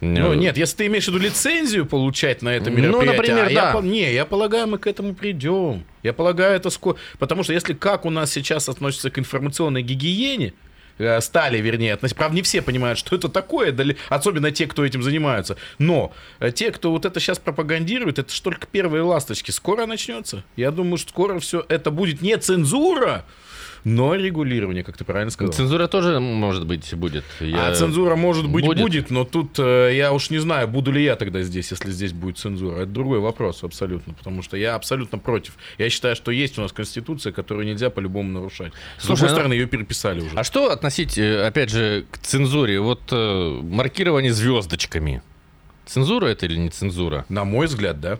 Ну, 0.00 0.32
э, 0.32 0.36
нет, 0.36 0.56
если 0.56 0.76
ты 0.76 0.86
имеешь 0.86 1.04
в 1.04 1.08
виду 1.08 1.18
лицензию 1.18 1.86
получать 1.86 2.42
на 2.42 2.50
это 2.50 2.70
ну, 2.70 2.76
мероприятие, 2.76 3.06
ну, 3.06 3.12
например, 3.12 3.44
а 3.46 3.72
да. 3.72 3.78
я, 3.78 3.80
не, 3.80 4.12
я 4.12 4.24
полагаю, 4.26 4.66
мы 4.66 4.78
к 4.78 4.86
этому 4.86 5.14
придем. 5.14 5.84
Я 6.02 6.12
полагаю, 6.12 6.56
это 6.56 6.68
скоро... 6.70 6.96
Потому 7.18 7.42
что 7.42 7.52
если 7.52 7.74
как 7.74 8.04
у 8.04 8.10
нас 8.10 8.30
сейчас 8.32 8.68
относятся 8.68 9.10
к 9.10 9.18
информационной 9.18 9.82
гигиене, 9.82 10.48
Э, 10.48 10.63
стали, 11.20 11.58
вернее, 11.58 11.94
относиться. 11.94 12.16
Правда, 12.16 12.36
не 12.36 12.42
все 12.42 12.62
понимают, 12.62 12.98
что 12.98 13.16
это 13.16 13.28
такое, 13.28 13.74
особенно 14.08 14.50
те, 14.50 14.66
кто 14.66 14.84
этим 14.84 15.02
занимаются. 15.02 15.56
Но 15.78 16.12
э, 16.40 16.52
те, 16.52 16.70
кто 16.70 16.90
вот 16.90 17.04
это 17.04 17.20
сейчас 17.20 17.38
пропагандирует, 17.38 18.18
это 18.18 18.32
же 18.32 18.42
только 18.42 18.66
первые 18.66 19.02
ласточки. 19.02 19.50
Скоро 19.50 19.86
начнется. 19.86 20.44
Я 20.56 20.70
думаю, 20.70 20.98
что 20.98 21.10
скоро 21.10 21.38
все 21.38 21.64
это 21.68 21.90
будет 21.90 22.22
не 22.22 22.36
цензура, 22.36 23.24
но 23.84 24.14
регулирование, 24.14 24.82
как 24.82 24.96
ты 24.96 25.04
правильно 25.04 25.30
сказал. 25.30 25.52
Цензура 25.52 25.86
тоже, 25.86 26.18
может 26.20 26.66
быть, 26.66 26.94
будет. 26.94 27.24
Я- 27.40 27.68
А 27.68 27.74
цензура, 27.74 28.16
может 28.16 28.48
быть, 28.48 28.64
Будет. 28.64 28.80
будет, 28.82 29.10
но 29.10 29.24
тут 29.24 29.58
э, 29.58 29.92
я 29.94 30.12
уж 30.12 30.30
не 30.30 30.38
знаю, 30.38 30.68
буду 30.68 30.90
ли 30.90 31.04
я 31.04 31.16
тогда 31.16 31.42
здесь, 31.42 31.70
если 31.70 31.90
здесь 31.90 32.12
будет 32.12 32.38
цензура. 32.38 32.76
Это 32.76 32.86
другой 32.86 33.20
вопрос 33.20 33.62
абсолютно, 33.62 34.14
потому 34.14 34.42
что 34.42 34.56
я 34.56 34.74
абсолютно 34.74 35.18
против. 35.18 35.54
Я 35.78 35.90
считаю, 35.90 36.16
что 36.16 36.30
есть 36.30 36.58
у 36.58 36.62
нас 36.62 36.72
конституция, 36.72 37.32
которую 37.32 37.66
нельзя 37.66 37.90
по-любому 37.90 38.30
нарушать. 38.32 38.72
С 38.98 39.04
Слушай, 39.04 39.20
другой 39.20 39.28
ну- 39.28 39.34
стороны, 39.36 39.52
ее 39.54 39.66
переписали 39.66 40.20
уже. 40.20 40.30
А 40.34 40.44
что 40.44 40.70
относить, 40.70 41.18
э, 41.18 41.46
опять 41.46 41.70
же, 41.70 42.06
к 42.10 42.18
цензуре? 42.18 42.80
Вот 42.80 43.02
э, 43.12 43.60
маркирование 43.62 44.32
звездочками. 44.32 45.22
Цензура 45.86 46.26
это 46.26 46.46
или 46.46 46.56
не 46.56 46.70
цензура? 46.70 47.26
На 47.28 47.44
мой 47.44 47.66
взгляд, 47.66 48.00
да. 48.00 48.18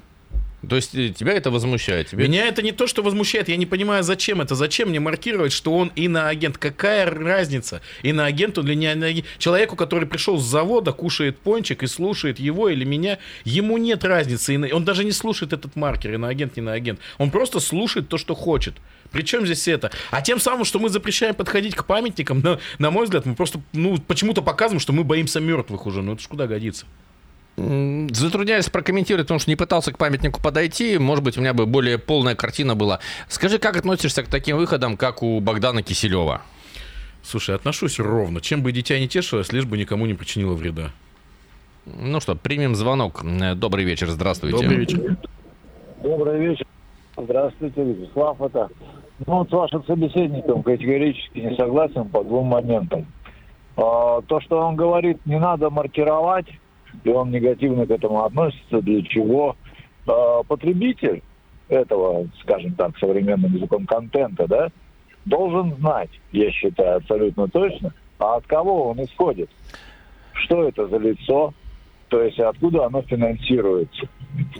То 0.68 0.77
есть 0.77 0.94
э, 0.94 1.11
тебя 1.11 1.33
это 1.33 1.50
возмущает? 1.50 2.09
Тебе... 2.09 2.27
Меня 2.27 2.46
это 2.46 2.62
не 2.62 2.72
то, 2.72 2.87
что 2.87 3.03
возмущает, 3.03 3.48
я 3.48 3.57
не 3.57 3.66
понимаю, 3.66 4.03
зачем 4.03 4.40
это. 4.40 4.55
Зачем 4.55 4.90
мне 4.90 5.00
маркировать, 5.00 5.53
что 5.53 5.77
он 5.77 5.92
иноагент? 5.96 6.59
Какая 6.59 7.11
разница? 7.11 7.83
Иноагент 8.03 8.59
он 8.59 8.66
или 8.66 8.74
не 8.74 8.92
иноагент? 8.92 9.27
Человеку, 9.38 9.77
который 9.77 10.07
пришел 10.07 10.38
с 10.38 10.44
завода, 10.44 10.92
кушает 10.92 11.38
пончик 11.38 11.83
и 11.83 11.87
слушает 11.87 12.38
его 12.38 12.68
или 12.68 12.85
меня, 12.85 13.18
ему 13.44 13.79
нет 13.79 14.05
разницы. 14.05 14.59
Он 14.72 14.85
даже 14.85 15.05
не 15.05 15.12
слушает 15.12 15.53
этот 15.53 15.77
маркер, 15.77 16.14
иноагент, 16.14 16.57
не 16.57 16.62
иноагент. 16.62 17.00
Он 17.18 17.31
просто 17.31 17.61
слушает 17.61 18.09
то, 18.09 18.18
что 18.18 18.35
хочет. 18.35 18.74
Причем 19.11 19.46
здесь 19.46 19.68
это? 19.68 19.92
А 20.11 20.22
тем 20.22 20.40
самым, 20.40 20.64
что 20.64 20.79
мы 20.79 20.88
запрещаем 20.88 21.35
подходить 21.35 21.77
к 21.77 21.85
памятникам, 21.85 22.40
на, 22.40 22.59
на 22.79 22.90
мой 22.90 23.05
взгляд, 23.05 23.27
мы 23.27 23.35
просто 23.35 23.61
ну, 23.72 23.98
почему-то 23.98 24.42
показываем, 24.42 24.81
что 24.81 24.92
мы 24.92 25.05
боимся 25.05 25.40
мертвых 25.40 25.87
уже. 25.87 26.03
Ну 26.03 26.14
это 26.14 26.22
ж 26.22 26.27
куда 26.27 26.46
годится? 26.46 26.87
Затрудняюсь 27.56 28.68
прокомментировать, 28.68 29.26
потому 29.26 29.38
что 29.38 29.50
не 29.50 29.56
пытался 29.56 29.92
к 29.92 29.98
памятнику 29.98 30.40
подойти. 30.42 30.98
Может 30.98 31.22
быть, 31.24 31.38
у 31.38 31.40
меня 31.40 31.54
бы 31.54 31.66
более 31.66 31.98
полная 31.98 32.34
картина 32.34 32.74
была. 32.74 32.98
Скажи, 33.28 33.58
как 33.58 33.76
относишься 33.76 34.22
к 34.24 34.28
таким 34.28 34.56
выходам, 34.56 34.96
как 34.96 35.22
у 35.22 35.38
Богдана 35.40 35.82
Киселева? 35.82 36.42
Слушай, 37.22 37.54
отношусь 37.54 37.98
ровно. 38.00 38.40
Чем 38.40 38.62
бы 38.62 38.72
дитя 38.72 38.98
не 38.98 39.08
тешилось, 39.08 39.52
лишь 39.52 39.66
бы 39.66 39.78
никому 39.78 40.06
не 40.06 40.14
причинило 40.14 40.54
вреда. 40.54 40.90
Ну 41.86 42.20
что, 42.20 42.34
примем 42.34 42.74
звонок. 42.74 43.22
Добрый 43.56 43.84
вечер, 43.84 44.08
здравствуйте. 44.08 44.58
Добрый 44.58 44.76
вечер. 44.78 45.16
Добрый 46.02 46.40
вечер. 46.40 46.66
Здравствуйте, 47.16 47.84
Вячеслав 47.84 48.40
это. 48.42 48.68
Ну, 49.26 49.38
вот 49.38 49.48
с 49.48 49.52
вашим 49.52 49.84
собеседником 49.84 50.64
категорически 50.64 51.38
не 51.38 51.54
согласен 51.56 52.08
по 52.08 52.24
двум 52.24 52.48
моментам. 52.48 53.06
А, 53.76 54.20
То, 54.22 54.40
что 54.40 54.58
он 54.58 54.74
говорит, 54.74 55.24
не 55.24 55.38
надо 55.38 55.70
маркировать, 55.70 56.46
и 57.02 57.09
он 57.09 57.30
негативно 57.30 57.87
к 57.87 57.90
этому 57.90 58.24
относится, 58.24 58.80
для 58.80 59.02
чего 59.02 59.57
А, 60.07 60.42
потребитель 60.42 61.22
этого, 61.68 62.28
скажем 62.42 62.74
так, 62.74 62.96
современным 62.98 63.54
языком 63.54 63.87
контента, 63.87 64.46
да, 64.46 64.68
должен 65.24 65.74
знать, 65.76 66.11
я 66.33 66.50
считаю 66.50 66.98
абсолютно 66.98 67.48
точно, 67.48 67.94
а 68.18 68.37
от 68.37 68.46
кого 68.46 68.90
он 68.90 69.02
исходит, 69.02 69.48
что 70.35 70.68
это 70.68 70.87
за 70.88 70.98
лицо, 70.98 71.54
то 72.09 72.22
есть 72.22 72.38
откуда 72.38 72.85
оно 72.85 73.00
финансируется. 73.02 74.07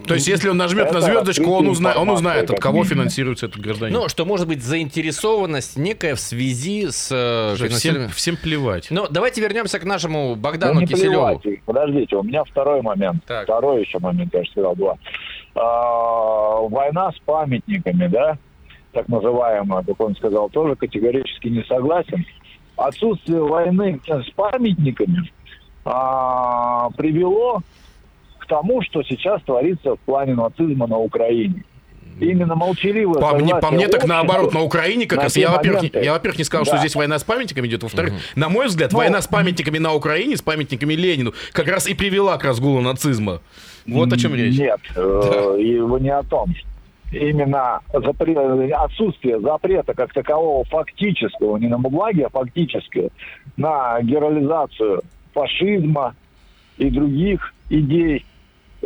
То 0.07 0.15
есть, 0.15 0.29
если 0.29 0.49
он 0.49 0.57
нажмет 0.57 0.93
на 0.93 0.99
Это 0.99 1.07
звездочку, 1.07 1.51
он, 1.51 1.69
узна- 1.69 1.95
он 1.97 2.09
узнает, 2.11 2.51
от 2.51 2.61
кого 2.61 2.85
финансируется 2.85 3.47
этот 3.47 3.61
гражданин. 3.61 3.95
Ну, 3.95 4.09
что 4.09 4.25
может 4.25 4.47
быть 4.47 4.63
заинтересованность 4.63 5.77
некая 5.77 6.15
в 6.15 6.21
связи 6.21 6.89
с 6.91 7.09
э, 7.11 7.55
Слушай, 7.57 7.71
всем, 7.71 8.09
всем 8.11 8.37
плевать. 8.37 8.89
Ну, 8.91 9.07
давайте 9.11 9.41
вернемся 9.41 9.79
к 9.79 9.85
нашему 9.85 10.31
Ну, 10.31 10.37
Богдану 10.37 10.81
не 10.81 10.87
Киселеву. 10.87 11.41
плевать. 11.41 11.65
Подождите, 11.65 12.17
у 12.17 12.23
меня 12.23 12.45
второй 12.45 12.83
момент. 12.83 13.25
Так. 13.27 13.45
Второй 13.45 13.81
еще 13.81 13.99
момент, 13.99 14.33
я 14.35 14.45
же 14.45 14.51
сказал 14.51 14.77
два. 14.77 14.97
А, 15.55 16.61
война 16.69 17.11
с 17.13 17.19
памятниками, 17.25 18.07
да, 18.09 18.39
так 18.93 19.09
называемая, 19.09 19.83
как 19.83 20.01
он 20.01 20.15
сказал, 20.17 20.51
тоже 20.51 20.77
категорически 20.77 21.49
не 21.49 21.65
согласен. 21.65 22.25
Отсутствие 22.77 23.43
войны 23.43 24.01
с 24.07 24.31
памятниками 24.35 25.31
а, 25.85 26.91
привело 26.91 27.63
к 28.45 28.47
тому, 28.47 28.83
что 28.83 29.03
сейчас 29.03 29.43
творится 29.43 29.97
в 29.97 30.01
плане 30.01 30.35
нацизма 30.35 30.87
на 30.87 30.99
Украине. 30.99 31.65
Именно 32.21 32.55
молчаливое 32.55 33.21
По 33.21 33.35
мне, 33.35 33.57
по 33.57 33.73
мне 33.73 33.87
так 33.89 33.97
общества 34.05 34.07
наоборот, 34.07 34.55
на 34.55 34.61
Украине 34.63 35.07
как 35.07 35.19
на 35.19 35.25
раз. 35.25 35.37
Я, 35.37 35.51
во-первых, 35.51 35.83
я, 35.95 36.13
во-первых, 36.13 36.39
не 36.39 36.45
сказал, 36.45 36.65
что 36.65 36.75
Да. 36.77 36.79
здесь 36.81 36.95
война 36.95 37.19
с 37.19 37.25
памятниками 37.25 37.67
идет. 37.67 37.83
Во-вторых, 37.83 38.13
на 38.37 38.49
мой 38.49 38.67
взгляд, 38.67 38.93
Ну, 38.93 38.99
война 38.99 39.21
с 39.21 39.27
памятниками 39.27 39.79
на 39.79 39.93
Украине, 39.95 40.37
с 40.37 40.43
памятниками 40.43 40.95
Ленину, 40.95 41.33
как 41.53 41.67
раз 41.67 41.89
и 41.89 41.95
привела 41.95 42.37
к 42.39 42.45
разгулу 42.45 42.81
нацизма. 42.81 43.41
Вот 43.87 44.13
о 44.13 44.17
чем 44.17 44.35
речь. 44.35 44.57
Нет, 44.57 44.79
э, 44.95 45.57
и 45.59 45.81
вы 45.81 46.01
не 46.01 46.11
о 46.11 46.23
том. 46.23 46.55
Именно 47.11 47.81
запре- 47.93 48.71
отсутствие 48.73 49.41
запрета 49.41 49.95
как 49.95 50.13
такового 50.13 50.65
фактического, 50.65 51.57
не 51.57 51.67
на 51.69 51.79
бумаге, 51.79 52.27
а 52.27 52.29
фактического, 52.31 53.11
на 53.57 54.01
герализацию 54.03 55.03
фашизма 55.33 56.15
и 56.79 56.91
других 56.91 57.53
идей 57.71 58.25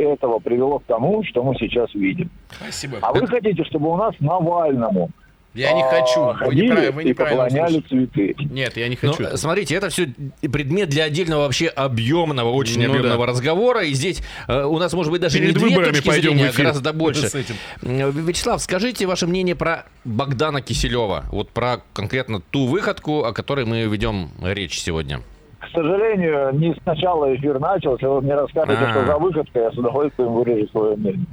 этого 0.03 0.39
привело 0.39 0.79
к 0.79 0.85
тому, 0.85 1.23
что 1.23 1.43
мы 1.43 1.55
сейчас 1.55 1.93
видим. 1.93 2.29
Спасибо. 2.51 2.97
А 3.01 3.13
вы 3.13 3.27
хотите, 3.27 3.63
чтобы 3.65 3.89
у 3.91 3.97
нас 3.97 4.13
Навальному 4.19 5.09
Я 5.53 5.73
не 5.73 5.81
а, 5.81 5.85
хочу. 5.89 6.21
Вы, 6.47 6.53
неправ- 6.55 6.91
вы 6.91 7.03
и 7.03 7.05
неправильно 7.09 7.43
поклоняли 7.45 7.71
слышите. 7.87 8.07
цветы. 8.13 8.35
Нет, 8.51 8.77
я 8.77 8.87
не 8.87 8.97
Ну, 9.01 9.11
хочу. 9.13 9.37
смотрите, 9.37 9.75
это 9.75 9.89
все 9.89 10.07
предмет 10.41 10.89
для 10.89 11.05
отдельного 11.05 11.41
вообще 11.41 11.67
объемного, 11.67 12.49
очень 12.51 12.79
Ну 12.83 12.89
объемного 12.91 13.25
да. 13.25 13.31
разговора. 13.31 13.83
И 13.83 13.93
здесь 13.93 14.21
э, 14.47 14.63
у 14.63 14.77
нас 14.77 14.93
может 14.93 15.11
быть 15.11 15.21
даже 15.21 15.39
Перед 15.39 15.55
не 15.55 15.59
две 15.67 15.75
точки 15.75 16.07
пойдем 16.07 16.31
зрения, 16.33 16.51
в 16.51 16.59
а 16.59 16.61
гораздо 16.61 16.93
больше. 16.93 17.27
с 17.29 17.35
этим. 17.35 17.55
Э, 17.81 18.11
Вячеслав, 18.11 18.61
скажите 18.61 19.05
ваше 19.07 19.25
мнение 19.27 19.55
про 19.55 19.85
Богдана 20.05 20.61
Киселева. 20.61 21.25
Вот 21.31 21.49
про 21.49 21.81
конкретно 21.93 22.41
ту 22.41 22.67
выходку, 22.67 23.23
о 23.23 23.33
которой 23.33 23.65
мы 23.65 23.81
ведем 23.83 24.29
речь 24.41 24.79
сегодня. 24.79 25.21
К 25.69 25.75
сожалению, 25.75 26.51
не 26.55 26.75
сначала 26.83 27.35
эфир 27.35 27.59
начался, 27.59 28.09
вы 28.09 28.21
мне 28.21 28.33
расскажете, 28.35 28.83
А. 28.83 28.91
что 28.91 29.05
за 29.05 29.17
выходка, 29.17 29.59
я 29.59 29.71
с 29.71 29.77
удовольствием 29.77 30.33
выражу 30.33 30.67
свое 30.69 30.95
мнение. 30.95 31.25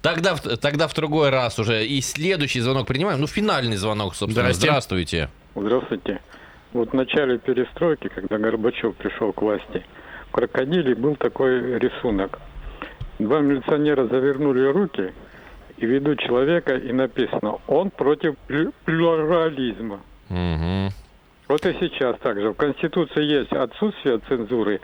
Тогда, 0.00 0.34
в- 0.36 0.56
тогда 0.58 0.86
в 0.88 0.94
другой 0.94 1.30
раз 1.30 1.58
уже. 1.58 1.84
И 1.84 2.00
следующий 2.02 2.60
звонок 2.60 2.86
принимаем. 2.86 3.20
Ну, 3.20 3.26
финальный 3.26 3.76
звонок, 3.76 4.14
собственно. 4.14 4.52
Здравствуйте. 4.52 5.28
Здравствуйте. 5.56 6.20
Вот 6.72 6.90
в 6.90 6.94
начале 6.94 7.38
перестройки, 7.38 8.08
когда 8.08 8.38
Горбачев 8.38 8.94
пришел 8.96 9.32
к 9.32 9.42
власти, 9.42 9.84
в 10.28 10.32
крокодиле 10.32 10.94
был 10.94 11.16
такой 11.16 11.78
рисунок. 11.78 12.38
Два 13.18 13.40
милиционера 13.40 14.06
завернули 14.06 14.64
руки 14.72 15.12
и 15.76 15.86
ведут 15.86 16.20
человека, 16.20 16.74
и 16.76 16.92
написано 16.92 17.56
«Он 17.66 17.90
против 17.90 18.36
плю- 18.48 18.72
плюрализма». 18.84 20.00
Мгм. 20.28 20.71
Вот 21.52 21.66
и 21.66 21.76
сейчас 21.78 22.16
также. 22.20 22.48
В 22.48 22.54
Конституции 22.54 23.22
есть 23.24 23.52
отсутствие 23.52 24.20
цензуры. 24.26 24.80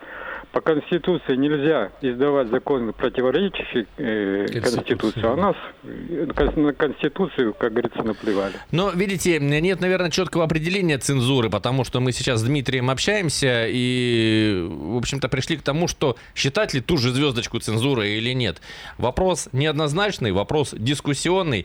По 0.52 0.60
Конституции 0.60 1.34
нельзя 1.34 1.92
издавать 2.02 2.48
законы, 2.48 2.92
противоречащие 2.92 3.86
э, 3.96 4.46
Конституции. 4.60 5.24
А 5.24 5.34
нас 5.34 5.56
э, 5.82 6.26
на 6.56 6.74
Конституцию, 6.74 7.54
как 7.54 7.72
говорится, 7.72 8.02
наплевали. 8.02 8.52
Но, 8.70 8.90
видите, 8.90 9.38
нет, 9.40 9.80
наверное, 9.80 10.10
четкого 10.10 10.44
определения 10.44 10.98
цензуры, 10.98 11.48
потому 11.48 11.84
что 11.84 12.00
мы 12.00 12.12
сейчас 12.12 12.40
с 12.40 12.42
Дмитрием 12.42 12.90
общаемся 12.90 13.64
и, 13.66 14.62
в 14.68 14.98
общем-то, 14.98 15.30
пришли 15.30 15.56
к 15.56 15.62
тому, 15.62 15.88
что 15.88 16.16
считать 16.34 16.74
ли 16.74 16.82
ту 16.82 16.98
же 16.98 17.12
звездочку 17.12 17.60
цензурой 17.60 18.18
или 18.18 18.34
нет. 18.34 18.60
Вопрос 18.98 19.48
неоднозначный, 19.52 20.32
вопрос 20.32 20.74
дискуссионный. 20.76 21.64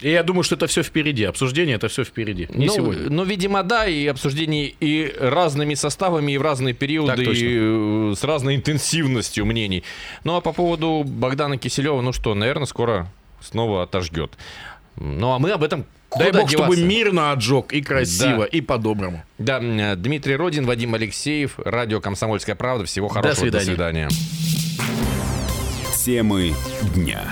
И 0.00 0.10
я 0.10 0.22
думаю, 0.22 0.44
что 0.44 0.54
это 0.54 0.66
все 0.68 0.82
впереди. 0.82 1.24
Обсуждение 1.24 1.76
это 1.76 1.88
все 1.88 2.04
впереди. 2.04 2.46
Не 2.50 2.66
ну, 2.66 2.72
сегодня. 2.72 3.10
Ну, 3.10 3.24
видимо, 3.24 3.62
да, 3.64 3.86
и 3.86 4.06
обсуждение 4.06 4.72
и 4.80 5.12
разными 5.18 5.74
составами, 5.74 6.32
и 6.32 6.38
в 6.38 6.42
разные 6.42 6.72
периоды, 6.74 7.24
и 7.24 7.58
э, 8.12 8.14
с 8.16 8.22
разной 8.22 8.54
интенсивностью 8.56 9.44
мнений. 9.44 9.82
Ну, 10.24 10.36
а 10.36 10.40
по 10.40 10.52
поводу 10.52 11.02
Богдана 11.04 11.58
Киселева, 11.58 12.00
ну 12.00 12.12
что, 12.12 12.34
наверное, 12.34 12.66
скоро 12.66 13.10
снова 13.40 13.82
отожгет. 13.82 14.32
Ну, 14.96 15.32
а 15.32 15.38
мы 15.38 15.50
об 15.50 15.62
этом 15.62 15.84
Дай 16.16 16.28
куда 16.28 16.40
бог, 16.40 16.50
чтобы 16.50 16.76
деваться? 16.76 16.84
мирно 16.84 17.32
отжег 17.32 17.72
и 17.72 17.82
красиво, 17.82 18.38
Да. 18.38 18.44
и 18.46 18.60
по-доброму. 18.60 19.22
Да, 19.38 19.58
м, 19.58 20.00
Дмитрий 20.00 20.36
Родин, 20.36 20.64
Вадим 20.64 20.94
Алексеев, 20.94 21.58
радио 21.58 22.00
«Комсомольская 22.00 22.54
правда». 22.54 22.84
Всего 22.84 23.08
хорошего. 23.08 23.34
свидания. 23.34 23.64
До 23.64 23.70
свидания. 23.70 24.08
Темы 26.04 26.54
дня. 26.94 27.22